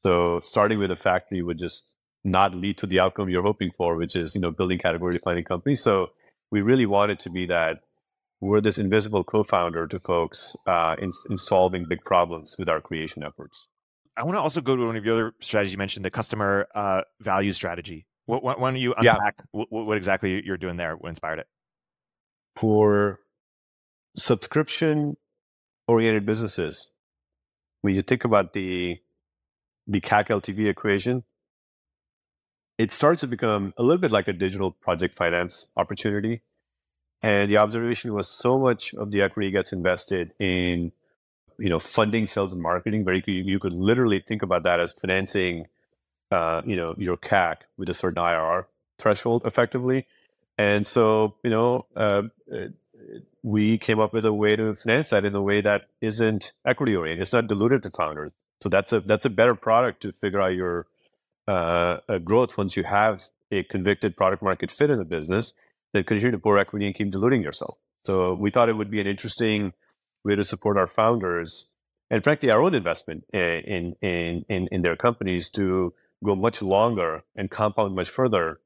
[0.03, 1.85] so starting with a factory would just
[2.23, 5.45] not lead to the outcome you're hoping for, which is, you know, building category defining
[5.45, 5.81] companies.
[5.83, 6.11] So
[6.51, 7.79] we really wanted to be that
[8.41, 13.23] we're this invisible co-founder to folks uh, in, in solving big problems with our creation
[13.23, 13.67] efforts.
[14.15, 16.67] I want to also go to one of your other strategies you mentioned, the customer
[16.75, 18.05] uh, value strategy.
[18.25, 19.45] What, why don't you unpack yeah.
[19.51, 20.95] what, what exactly you're doing there?
[20.95, 21.47] What inspired it?
[22.55, 23.19] For
[24.15, 25.17] subscription
[25.87, 26.91] oriented businesses,
[27.81, 28.97] when you think about the
[29.87, 31.23] the CAC LTV equation,
[32.77, 36.41] it starts to become a little bit like a digital project finance opportunity.
[37.21, 40.91] And the observation was so much of the equity gets invested in,
[41.57, 43.03] you know, funding sales and marketing.
[43.05, 45.67] Where you could, you could literally think about that as financing,
[46.31, 48.65] uh, you know, your CAC with a certain IRR
[48.99, 50.07] threshold, effectively.
[50.57, 52.23] And so, you know, uh,
[53.41, 56.95] we came up with a way to finance that in a way that isn't equity
[56.95, 57.23] oriented.
[57.23, 58.31] It's not diluted to founders.
[58.61, 60.87] So that's a that's a better product to figure out your
[61.47, 65.53] uh, uh, growth once you have a convicted product market fit in the business
[65.91, 67.77] than continue to pour equity and keep diluting yourself.
[68.05, 69.73] So we thought it would be an interesting
[70.23, 71.67] way to support our founders
[72.09, 77.23] and frankly our own investment in in in, in their companies to go much longer
[77.35, 78.59] and compound much further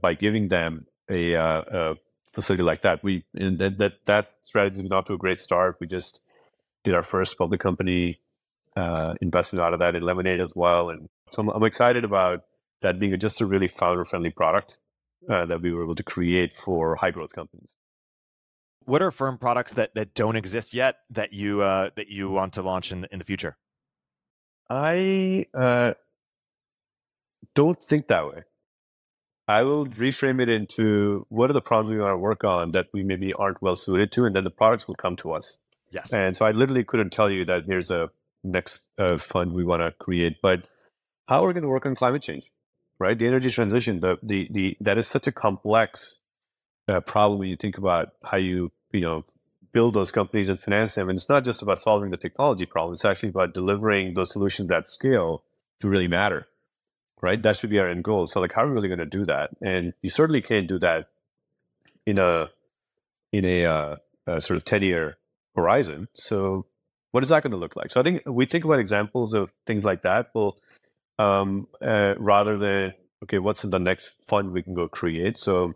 [0.00, 1.94] by giving them a, uh, a
[2.32, 3.02] facility like that.
[3.02, 5.76] We that that that strategy been off to a great start.
[5.80, 6.20] We just
[6.84, 8.20] did our first public company
[8.76, 10.90] uh, investment out of that in Lemonade as well.
[10.90, 12.44] And so I'm, I'm excited about
[12.82, 14.78] that being just a really founder friendly product
[15.28, 17.74] uh, that we were able to create for high growth companies.
[18.88, 22.54] What are firm products that, that don't exist yet that you uh, that you want
[22.54, 23.58] to launch in the, in the future?
[24.70, 25.92] I uh,
[27.54, 28.44] don't think that way.
[29.46, 32.86] I will reframe it into what are the problems we want to work on that
[32.94, 35.58] we maybe aren't well suited to, and then the products will come to us.
[35.90, 36.14] Yes.
[36.14, 38.08] And so I literally couldn't tell you that here's a
[38.42, 40.36] next uh, fund we want to create.
[40.40, 40.62] But
[41.26, 42.50] how are we going to work on climate change,
[42.98, 43.18] right?
[43.18, 46.22] The energy transition, the the the that is such a complex
[46.88, 49.24] uh, problem when you think about how you you know
[49.72, 51.10] build those companies and finance them.
[51.10, 54.70] And it's not just about solving the technology problem; it's actually about delivering those solutions
[54.70, 55.42] at scale
[55.80, 56.46] to really matter,
[57.20, 57.40] right?
[57.42, 58.26] That should be our end goal.
[58.26, 59.50] So, like, how are we really going to do that?
[59.62, 61.08] And you certainly can't do that
[62.06, 62.50] in a
[63.32, 63.96] in a, uh,
[64.26, 65.18] a sort of ten year
[65.54, 66.08] horizon.
[66.14, 66.66] So
[67.10, 67.90] what is that going to look like?
[67.90, 70.30] So I think we think about examples of things like that.
[70.34, 70.56] Well,
[71.18, 75.38] um, uh, rather than okay, what's in the next fund we can go create?
[75.38, 75.74] So,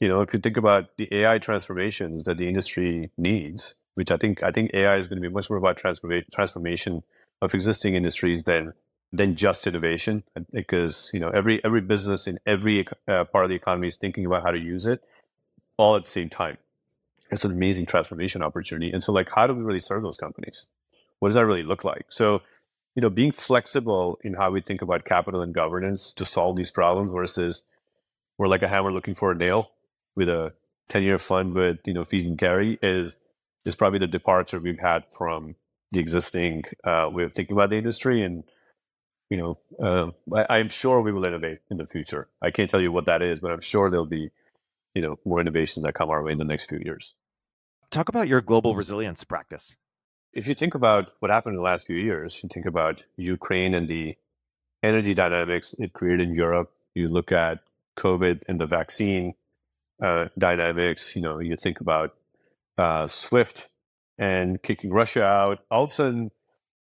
[0.00, 4.16] you know, if you think about the AI transformations that the industry needs, which I
[4.16, 7.02] think I think AI is going to be much more about transformation transformation
[7.42, 8.74] of existing industries than
[9.12, 13.56] than just innovation, because you know every every business in every uh, part of the
[13.56, 15.02] economy is thinking about how to use it
[15.78, 16.58] all at the same time
[17.30, 18.90] it's an amazing transformation opportunity.
[18.92, 20.66] And so, like, how do we really serve those companies?
[21.18, 22.06] What does that really look like?
[22.08, 22.42] So,
[22.94, 26.70] you know, being flexible in how we think about capital and governance to solve these
[26.70, 27.64] problems versus
[28.38, 29.70] we're like a hammer looking for a nail
[30.16, 30.52] with a
[30.88, 33.24] 10 year fund with, you know, fees and carry is,
[33.64, 35.54] is probably the departure we've had from
[35.92, 38.22] the existing uh, way of thinking about the industry.
[38.22, 38.44] And
[39.30, 42.28] you know, uh, I, I'm sure we will innovate in the future.
[42.40, 44.30] I can't tell you what that is, but I'm sure there'll be,
[44.94, 47.14] you know, more innovations that come our way in the next few years.
[47.90, 49.74] Talk about your global resilience practice.
[50.32, 53.74] If you think about what happened in the last few years, you think about Ukraine
[53.74, 54.16] and the
[54.82, 56.72] energy dynamics it created in Europe.
[56.94, 57.60] You look at
[57.98, 59.34] COVID and the vaccine
[60.02, 61.16] uh, dynamics.
[61.16, 62.14] You know, you think about
[62.78, 63.68] uh, SWIFT
[64.18, 65.60] and kicking Russia out.
[65.70, 66.30] All of a sudden,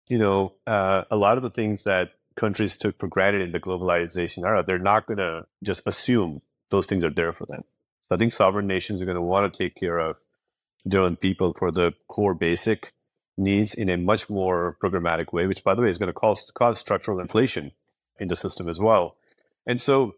[0.08, 3.60] you know, uh, a lot of the things that countries took for granted in the
[3.60, 7.62] globalization era, they're not going to just assume those things are there for them.
[8.08, 10.18] So I think sovereign nations are going to want to take care of
[10.84, 12.92] their own people for the core basic
[13.36, 16.50] needs in a much more programmatic way, which, by the way, is going to cause,
[16.54, 17.72] cause structural inflation
[18.18, 19.16] in the system as well.
[19.66, 20.16] And so,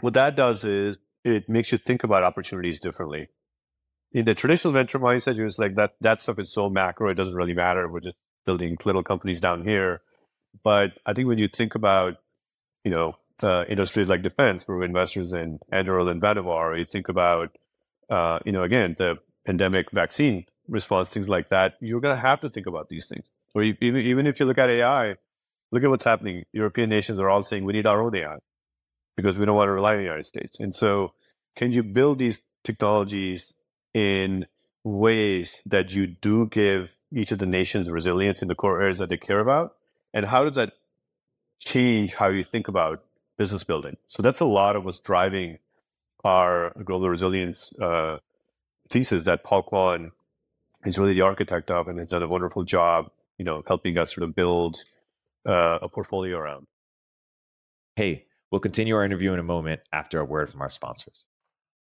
[0.00, 3.28] what that does is it makes you think about opportunities differently.
[4.12, 5.92] In the traditional venture mindset, you're just like that.
[6.00, 7.88] That stuff is so macro; it doesn't really matter.
[7.88, 10.00] We're just building little companies down here.
[10.64, 12.16] But I think when you think about,
[12.84, 17.56] you know, uh, industries like defense, where investors in Anduril and Vannevar, you think about,
[18.08, 22.40] uh, you know, again, the pandemic vaccine response, things like that, you're going to have
[22.40, 23.24] to think about these things.
[23.54, 25.14] Or even, even if you look at AI,
[25.70, 26.44] look at what's happening.
[26.52, 28.38] European nations are all saying we need our own AI
[29.20, 30.58] because we don't want to rely on the United States.
[30.58, 31.12] And so,
[31.56, 33.54] can you build these technologies
[33.92, 34.46] in
[34.84, 39.10] ways that you do give each of the nations resilience in the core areas that
[39.10, 39.76] they care about?
[40.14, 40.72] And how does that
[41.58, 43.04] change how you think about
[43.36, 43.96] business building?
[44.08, 45.58] So that's a lot of what's driving
[46.24, 48.18] our global resilience uh,
[48.88, 50.12] thesis that Paul Kwan
[50.84, 54.14] is really the architect of and has done a wonderful job, you know, helping us
[54.14, 54.76] sort of build
[55.46, 56.66] uh, a portfolio around.
[57.96, 61.24] Hey, we'll continue our interview in a moment after a word from our sponsors.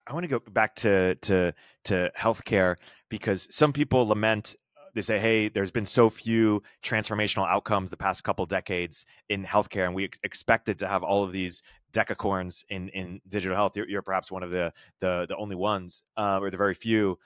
[0.08, 1.54] I want to go back to to
[1.86, 2.78] to healthcare
[3.10, 4.56] because some people lament
[4.98, 9.86] they say, hey, there's been so few transformational outcomes the past couple decades in healthcare,
[9.86, 11.62] and we expected to have all of these
[11.94, 13.78] decacorns in in digital health.
[13.78, 17.20] You're, you're perhaps one of the the, the only ones, uh, or the very few.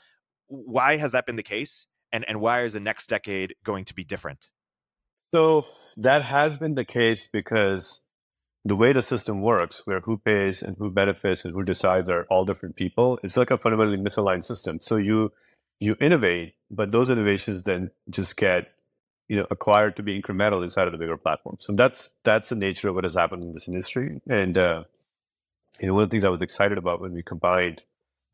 [0.48, 3.94] Why has that been the case, and and why is the next decade going to
[3.94, 4.50] be different?
[5.34, 5.65] So
[5.96, 8.06] that has been the case because
[8.63, 12.26] the way the system works, where who pays and who benefits and who decides are
[12.30, 14.80] all different people, it's like a fundamentally misaligned system.
[14.80, 15.32] So you
[15.80, 18.74] you innovate, but those innovations then just get
[19.28, 21.58] you know acquired to be incremental inside of the bigger platform.
[21.60, 24.21] So that's that's the nature of what has happened in this industry.
[24.30, 24.84] And uh,
[25.80, 27.82] you know, one of the things I was excited about when we combined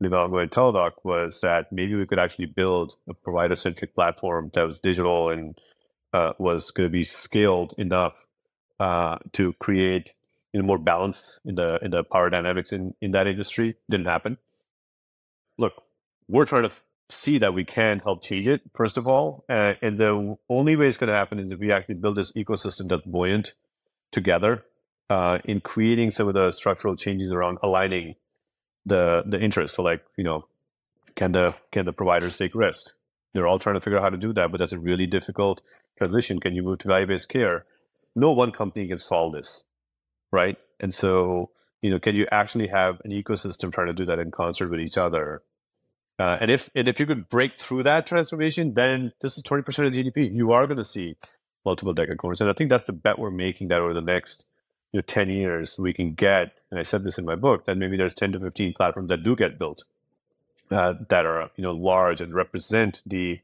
[0.03, 4.79] Livongo and Teladoc was that maybe we could actually build a provider-centric platform that was
[4.79, 5.59] digital and
[6.13, 8.27] uh, was going to be scaled enough
[8.79, 10.13] uh, to create
[10.57, 13.75] you know, more balance in the in the power dynamics in, in that industry.
[13.91, 14.37] Didn't happen.
[15.59, 15.73] Look,
[16.27, 16.71] we're trying to
[17.09, 19.45] see that we can help change it, first of all.
[19.47, 22.89] And the only way it's going to happen is if we actually build this ecosystem
[22.89, 23.53] that's buoyant
[24.11, 24.63] together
[25.11, 28.15] uh, in creating some of the structural changes around aligning
[28.85, 29.77] the the interests.
[29.77, 30.47] So, like, you know,
[31.15, 32.93] can the can the providers take risk?
[33.33, 35.61] They're all trying to figure out how to do that, but that's a really difficult
[35.99, 36.39] transition.
[36.39, 37.65] Can you move to value-based care?
[38.15, 39.63] No one company can solve this,
[40.37, 40.57] right?
[40.79, 44.31] And so, you know, can you actually have an ecosystem trying to do that in
[44.31, 45.41] concert with each other
[46.19, 49.63] uh, and if and if you could break through that transformation, then this is twenty
[49.63, 50.33] percent of the GDP.
[50.33, 51.15] You are going to see
[51.65, 54.45] multiple decacorns, and I think that's the bet we're making that over the next
[54.93, 56.53] you know ten years we can get.
[56.71, 59.23] And I said this in my book that maybe there's ten to fifteen platforms that
[59.23, 59.83] do get built
[60.71, 63.39] uh, that are you know large and represent the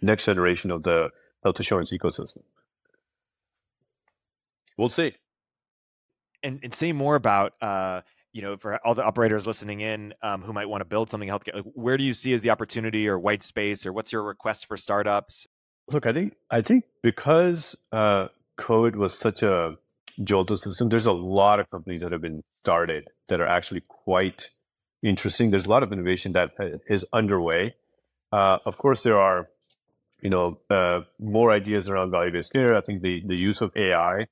[0.00, 1.10] next generation of the
[1.42, 2.44] health assurance ecosystem.
[4.78, 5.16] We'll see.
[6.42, 7.54] And and say more about.
[7.60, 11.10] Uh you know, for all the operators listening in um, who might want to build
[11.10, 14.12] something healthcare, like, where do you see as the opportunity or white space, or what's
[14.12, 15.46] your request for startups?
[15.88, 19.76] Look, I think I think because uh, COVID was such a
[20.22, 24.50] jolt system, there's a lot of companies that have been started that are actually quite
[25.02, 25.50] interesting.
[25.50, 26.50] There's a lot of innovation that
[26.88, 27.74] is underway.
[28.32, 29.48] Uh, of course, there are
[30.22, 32.76] you know uh, more ideas around value-based care.
[32.76, 34.26] I think the the use of AI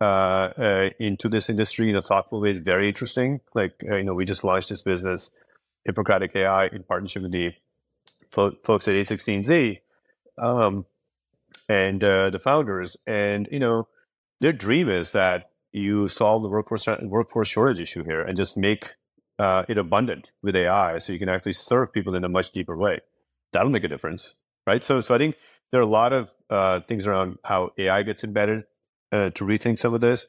[0.00, 3.40] into this industry in a thoughtful way is very interesting.
[3.54, 5.30] Like, uh, you know, we just launched this business,
[5.84, 7.52] Hippocratic AI, in partnership with the
[8.30, 9.80] fo- folks at A16Z
[10.38, 10.86] um,
[11.68, 12.96] and uh, the founders.
[13.06, 13.88] And, you know,
[14.40, 18.94] their dream is that you solve the workforce workforce shortage issue here and just make
[19.38, 22.76] uh, it abundant with AI so you can actually serve people in a much deeper
[22.76, 23.00] way.
[23.52, 24.34] That'll make a difference,
[24.66, 24.82] right?
[24.82, 25.36] So, so I think
[25.70, 28.64] there are a lot of uh, things around how AI gets embedded
[29.12, 30.26] uh, to rethink some of this.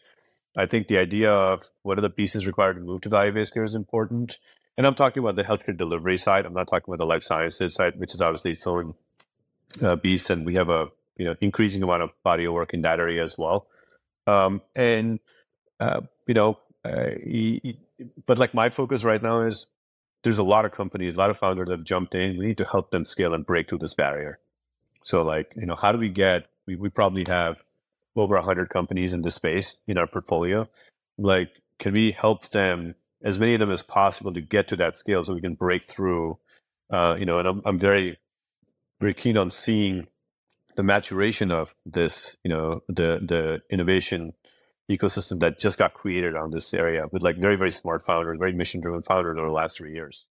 [0.58, 3.64] I think the idea of what are the pieces required to move to value-based care
[3.64, 4.40] is important.
[4.78, 6.46] And I'm talking about the healthcare delivery side.
[6.46, 8.94] I'm not talking about the life sciences side, which is obviously its own
[9.82, 10.30] uh, beast.
[10.30, 13.24] And we have a you know increasing amount of body of work in that area
[13.24, 13.68] as well.
[14.26, 15.20] Um, and
[15.80, 17.80] uh, you know, uh, he, he,
[18.26, 19.68] but like my focus right now is
[20.24, 22.38] there's a lot of companies, a lot of founders have jumped in.
[22.38, 24.40] We need to help them scale and break through this barrier.
[25.04, 26.48] So like, you know, how do we get?
[26.66, 27.58] We, we probably have
[28.18, 30.68] over 100 companies into space in our portfolio.
[31.18, 31.50] Like,
[31.80, 35.24] can we help them, as many of them as possible, to get to that scale
[35.24, 36.38] so we can break through?
[36.92, 38.18] Uh, you know, and I'm, I'm very,
[39.00, 40.08] very keen on seeing
[40.76, 44.34] the maturation of this, you know, the the innovation
[44.90, 48.54] ecosystem that just got created on this area with like very very smart founders, very
[48.54, 50.26] mission driven founders over the last three years.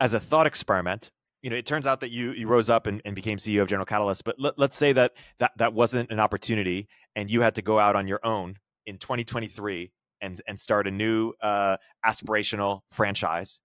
[0.00, 1.10] As a thought experiment,
[1.44, 3.68] you know, it turns out that you you rose up and, and became CEO of
[3.68, 4.24] General Catalyst.
[4.24, 7.78] But let, us say that that that wasn't an opportunity, and you had to go
[7.78, 9.92] out on your own in 2023
[10.22, 13.60] and and start a new uh, aspirational franchise,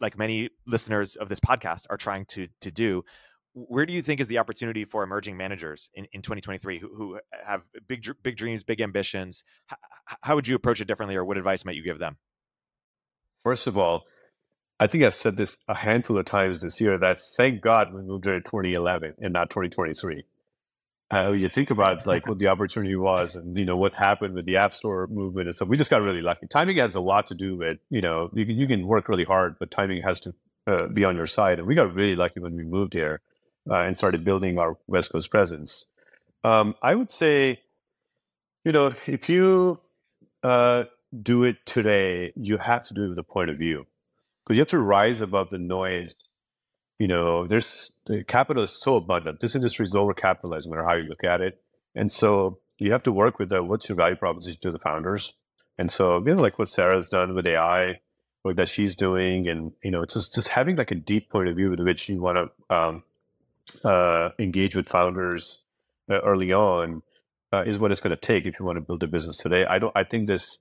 [0.00, 3.04] like many listeners of this podcast are trying to to do
[3.54, 7.18] where do you think is the opportunity for emerging managers in, in 2023 who, who
[7.44, 9.76] have big big dreams big ambitions how,
[10.22, 12.18] how would you approach it differently or what advice might you give them
[13.42, 14.04] first of all
[14.80, 18.02] i think i've said this a handful of times this year that thank god we
[18.02, 20.24] moved to 2011 and not 2023
[21.10, 24.44] uh, you think about like what the opportunity was and you know what happened with
[24.44, 26.46] the app store movement and stuff we just got really lucky.
[26.46, 29.24] Timing has a lot to do with you know you can, you can work really
[29.24, 30.34] hard but timing has to
[30.66, 33.22] uh, be on your side and we got really lucky when we moved here
[33.70, 35.86] uh, and started building our West Coast presence.
[36.44, 37.60] Um, I would say,
[38.64, 39.78] you know, if you
[40.42, 40.84] uh,
[41.22, 43.86] do it today, you have to do it with a point of view
[44.48, 46.14] because you have to rise above the noise.
[46.98, 49.40] You know, there's the capital is so abundant.
[49.40, 51.60] This industry is overcapitalized, no matter how you look at it,
[51.94, 55.34] and so you have to work with the, what's your value proposition to the founders.
[55.76, 58.00] And so, you know, like what Sarah's done with AI,
[58.42, 61.48] work that she's doing, and you know, it's just just having like a deep point
[61.48, 63.02] of view with which you want to um,
[63.84, 65.62] uh, engage with founders
[66.10, 67.02] uh, early on
[67.52, 69.66] uh, is what it's going to take if you want to build a business today.
[69.66, 69.92] I don't.
[69.94, 70.58] I think this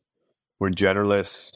[0.60, 1.54] we're generalists.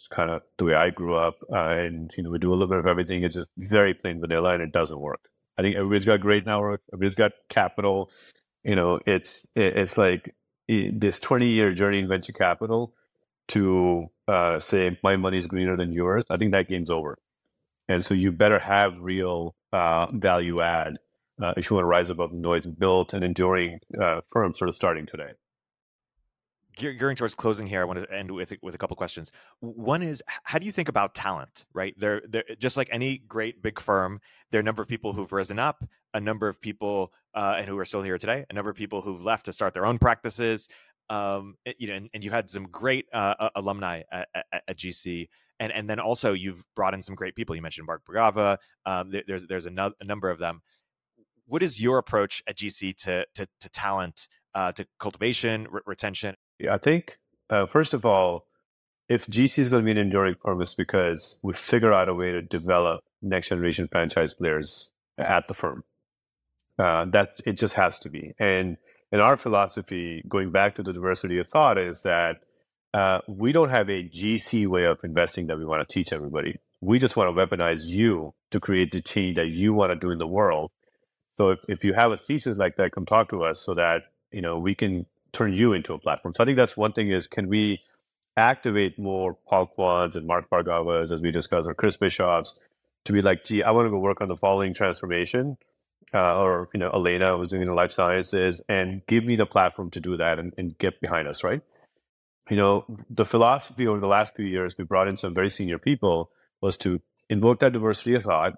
[0.00, 2.54] It's kind of the way I grew up, uh, and you know we do a
[2.54, 3.22] little bit of everything.
[3.22, 5.20] It's just very plain vanilla, and it doesn't work.
[5.58, 6.80] I think everybody's got great network.
[6.92, 8.10] Everybody's got capital.
[8.64, 10.34] You know, it's it's like
[10.68, 12.94] this twenty year journey in venture capital
[13.48, 16.24] to uh, say my money is greener than yours.
[16.30, 17.18] I think that game's over.
[17.88, 20.98] And so you better have real uh, value add
[21.42, 24.54] uh, if you want to rise above the noise and build an enduring uh, firm
[24.54, 25.32] sort of starting today.
[26.80, 29.30] Gearing towards closing here, I want to end with with a couple questions.
[29.60, 31.66] One is, how do you think about talent?
[31.72, 34.20] Right, there, there, just like any great big firm,
[34.50, 37.68] there are a number of people who've risen up, a number of people uh, and
[37.68, 39.98] who are still here today, a number of people who've left to start their own
[39.98, 40.68] practices.
[41.10, 45.28] Um, you know, and, and you had some great uh, alumni at, at, at GC
[45.60, 47.54] and and then also you've brought in some great people.
[47.54, 48.56] You mentioned Marc Bhargava.
[48.86, 50.62] Um, there, there's there's a, no, a, number of them.
[51.46, 56.34] What is your approach at GC to to, to talent, uh, to cultivation, re- retention?
[56.68, 58.46] I think uh, first of all,
[59.08, 62.30] if GC is going to be an enduring it's because we figure out a way
[62.30, 65.84] to develop next generation franchise players at the firm.
[66.78, 68.32] Uh, that it just has to be.
[68.38, 68.78] And
[69.12, 72.36] in our philosophy, going back to the diversity of thought, is that
[72.94, 76.58] uh, we don't have a GC way of investing that we want to teach everybody.
[76.80, 80.10] We just want to weaponize you to create the change that you want to do
[80.10, 80.70] in the world.
[81.36, 84.04] So if, if you have a thesis like that, come talk to us so that
[84.32, 86.34] you know we can turn you into a platform.
[86.34, 87.80] So I think that's one thing is can we
[88.36, 92.54] activate more Paul Kwans and Marc Bhargavas, as we discussed or Chris Bischoffs
[93.04, 95.56] to be like, gee, I want to go work on the following transformation.
[96.12, 99.90] Uh, or you know, Elena was doing the life sciences, and give me the platform
[99.90, 101.62] to do that and, and get behind us, right?
[102.50, 105.78] you know, the philosophy over the last few years, we brought in some very senior
[105.78, 107.00] people, was to
[107.30, 108.54] invoke that diversity of thought,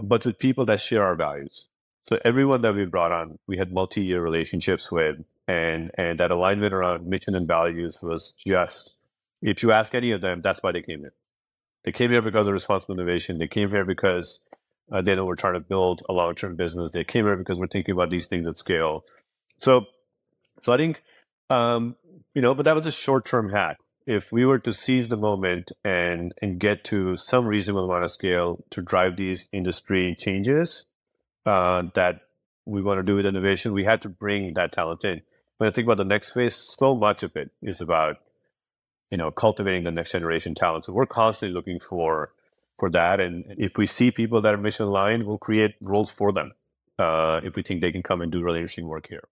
[0.00, 1.66] but with people that share our values.
[2.08, 5.16] So everyone that we brought on, we had multi-year relationships with,
[5.48, 8.96] and and that alignment around mission and values was just.
[9.44, 11.14] If you ask any of them, that's why they came here.
[11.84, 13.38] They came here because of responsible innovation.
[13.38, 14.48] They came here because
[14.92, 16.92] uh, they know we're trying to build a long-term business.
[16.92, 19.04] They came here because we're thinking about these things at scale.
[19.58, 19.86] So,
[20.62, 20.94] so
[21.50, 21.96] um,
[22.34, 23.78] you know, but that was a short term hack.
[24.06, 28.10] If we were to seize the moment and and get to some reasonable amount of
[28.10, 30.84] scale to drive these industry changes
[31.46, 32.20] uh, that
[32.64, 35.22] we want to do with innovation, we had to bring that talent in.
[35.62, 38.16] When I think about the next phase, so much of it is about
[39.12, 40.86] you know cultivating the next generation talent.
[40.86, 42.32] So we're constantly looking for
[42.80, 46.32] for that, and if we see people that are mission aligned, we'll create roles for
[46.32, 46.50] them.
[46.98, 49.22] Uh, if we think they can come and do really interesting work here.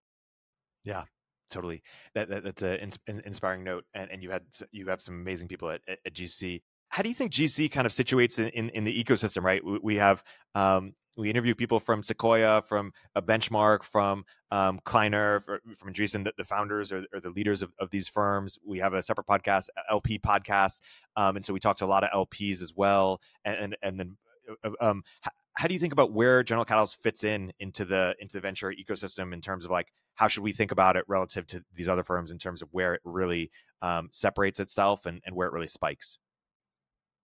[0.85, 1.03] Yeah,
[1.49, 1.83] totally.
[2.15, 5.49] That, that that's an ins- inspiring note, and, and you had you have some amazing
[5.49, 6.61] people at, at, at GC.
[6.87, 9.43] How do you think GC kind of situates in, in, in the ecosystem?
[9.43, 10.23] Right, we, we have
[10.55, 15.41] um, we interview people from Sequoia, from a benchmark, from um, Kleiner,
[15.77, 18.57] from Andreessen, the, the founders or, or, the leaders of, of, these firms.
[18.65, 20.79] We have a separate podcast, LP podcast,
[21.15, 23.21] um, and so we talk to a lot of LPs as well.
[23.45, 24.17] And and, and then,
[24.63, 27.85] uh, uh, um, how, how do you think about where General Catalyst fits in into
[27.85, 31.05] the into the venture ecosystem in terms of like how should we think about it
[31.07, 33.51] relative to these other firms in terms of where it really
[33.81, 36.17] um, separates itself and, and where it really spikes?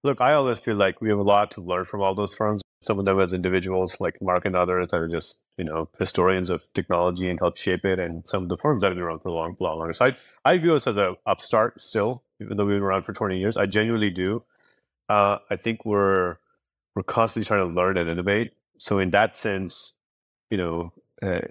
[0.03, 2.61] Look, I always feel like we have a lot to learn from all those firms.
[2.88, 6.49] Some of them as individuals, like Mark and others, that are just you know historians
[6.49, 7.99] of technology and help shape it.
[7.99, 9.93] And some of the firms that have been around for a long, long, longer.
[9.93, 10.15] So I,
[10.45, 13.57] I view us as an upstart still, even though we've been around for 20 years.
[13.57, 14.41] I genuinely do.
[15.09, 16.38] Uh, I think we're
[16.95, 18.53] we're constantly trying to learn and innovate.
[18.79, 19.93] So in that sense,
[20.49, 21.41] you know, uh,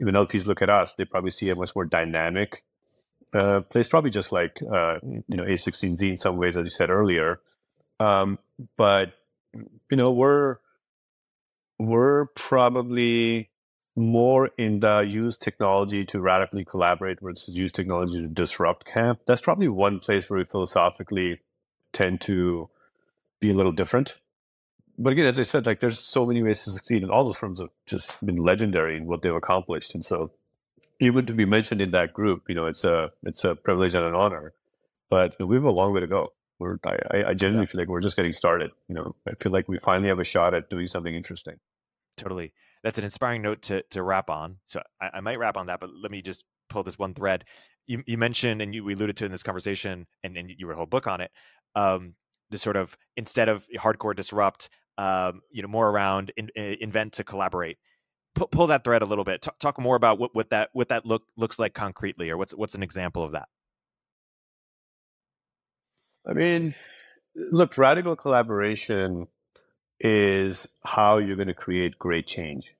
[0.00, 2.64] LPs look at us, they probably see a much more dynamic
[3.34, 6.90] uh, place, probably just like uh, you know A16Z in some ways, as you said
[6.90, 7.40] earlier.
[8.00, 8.38] Um,
[8.76, 9.14] but
[9.54, 10.58] you know, we're
[11.78, 13.50] we're probably
[13.94, 19.20] more in the use technology to radically collaborate versus use technology to disrupt camp.
[19.26, 21.40] That's probably one place where we philosophically
[21.92, 22.70] tend to
[23.40, 24.14] be a little different.
[24.98, 27.36] But again, as I said, like there's so many ways to succeed, and all those
[27.36, 29.94] firms have just been legendary in what they've accomplished.
[29.94, 30.30] And so,
[31.00, 34.04] even to be mentioned in that group, you know, it's a it's a privilege and
[34.04, 34.52] an honor.
[35.10, 36.32] But we have a long way to go
[36.62, 37.72] we're I, I genuinely yeah.
[37.72, 38.70] feel like we're just getting started.
[38.88, 41.56] You know, I feel like we finally have a shot at doing something interesting.
[42.16, 42.52] Totally,
[42.82, 44.58] that's an inspiring note to to wrap on.
[44.66, 47.44] So I, I might wrap on that, but let me just pull this one thread.
[47.86, 50.74] You you mentioned and you we alluded to in this conversation, and and you wrote
[50.74, 51.30] a whole book on it.
[51.74, 52.14] Um,
[52.50, 57.24] the sort of instead of hardcore disrupt, um, you know, more around in, invent to
[57.24, 57.78] collaborate.
[58.34, 59.42] Pull, pull that thread a little bit.
[59.42, 62.54] Talk, talk more about what, what that what that look looks like concretely, or what's
[62.54, 63.48] what's an example of that.
[66.26, 66.74] I mean,
[67.34, 69.26] look, radical collaboration
[69.98, 72.74] is how you're going to create great change.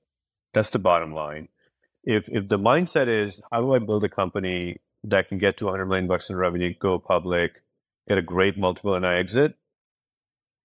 [0.53, 1.49] That's the bottom line.
[2.03, 5.65] If if the mindset is how do I build a company that can get to
[5.65, 7.61] 100 million bucks in revenue, go public,
[8.07, 9.55] get a great multiple, and I exit.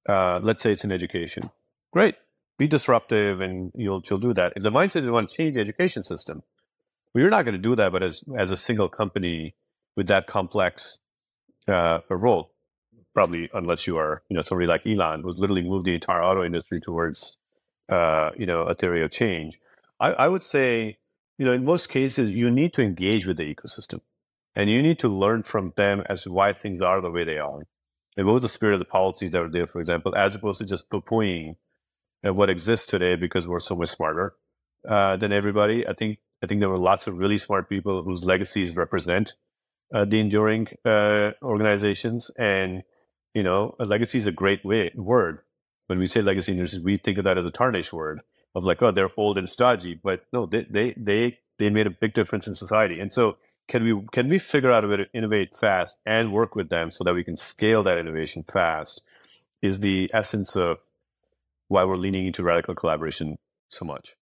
[0.09, 1.51] Uh, let's say it's in education.
[1.93, 2.17] Great,
[2.59, 4.53] be disruptive, and you'll you'll do that.
[4.57, 6.43] If the mindset is you want to change the education system,
[7.15, 9.55] well, you're not going to do that, but as as a single company
[9.97, 10.99] with that complex
[11.67, 12.53] uh, role
[13.19, 16.45] probably unless you are you know somebody like Elon who's literally moved the entire auto
[16.45, 17.37] industry towards
[17.89, 19.59] uh, you know a theory of change.
[19.99, 20.99] I, I would say
[21.37, 24.03] you know in most cases you need to engage with the ecosystem
[24.55, 27.39] and you need to learn from them as to why things are the way they
[27.39, 27.63] are
[28.17, 30.59] and what was the spirit of the policies that were there, for example, as opposed
[30.59, 31.57] to just poo-pooing
[32.23, 34.35] at what exists today because we're so much smarter
[34.89, 35.85] uh, than everybody.
[35.89, 39.35] I think I think there were lots of really smart people whose legacies represent
[39.93, 42.85] uh, the enduring uh, organizations and
[43.39, 45.39] you know, a legacy is a great way, word.
[45.87, 48.21] When we say legacy nurses, we think of that as a tarnished word
[48.57, 49.95] of like, oh, they're old and stodgy.
[49.95, 52.99] But no, they they they they made a big difference in society.
[52.99, 53.37] And so
[53.69, 56.91] can we can we figure out a way to innovate fast and work with them
[56.91, 59.03] so that we can scale that innovation fast
[59.63, 60.79] is the essence of
[61.69, 64.17] why we're leaning into radical collaboration so much.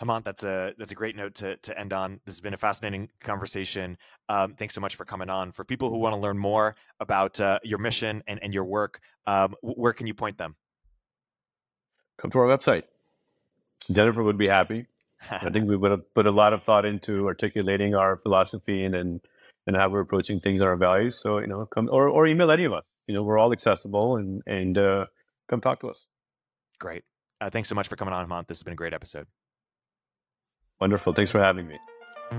[0.00, 2.20] Hemant, that's a that's a great note to to end on.
[2.24, 3.96] This has been a fascinating conversation.
[4.28, 5.52] Um, thanks so much for coming on.
[5.52, 9.00] For people who want to learn more about uh, your mission and, and your work,
[9.26, 10.56] um, where can you point them?
[12.18, 12.84] Come to our website.
[13.92, 14.86] Jennifer would be happy.
[15.30, 18.96] I think we would have put a lot of thought into articulating our philosophy and
[18.96, 19.20] and,
[19.68, 21.20] and how we're approaching things and our values.
[21.20, 22.84] So you know, come or, or email any of us.
[23.06, 25.06] You know, we're all accessible and and uh,
[25.48, 26.06] come talk to us.
[26.80, 27.04] Great.
[27.40, 28.48] Uh, thanks so much for coming on, Hemant.
[28.48, 29.28] This has been a great episode.
[30.80, 31.12] Wonderful.
[31.12, 31.78] Thanks for having me.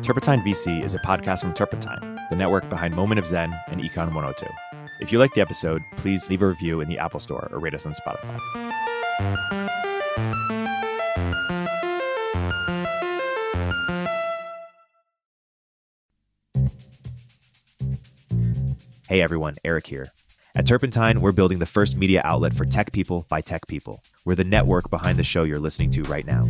[0.01, 4.13] Turpentine VC is a podcast from Turpentine, the network behind Moment of Zen and Econ
[4.13, 4.45] 102.
[4.99, 7.73] If you like the episode, please leave a review in the Apple Store or rate
[7.73, 8.39] us on Spotify.
[19.07, 20.07] Hey everyone, Erik here.
[20.55, 24.01] At Turpentine, we're building the first media outlet for tech people by tech people.
[24.25, 26.49] We're the network behind the show you're listening to right now.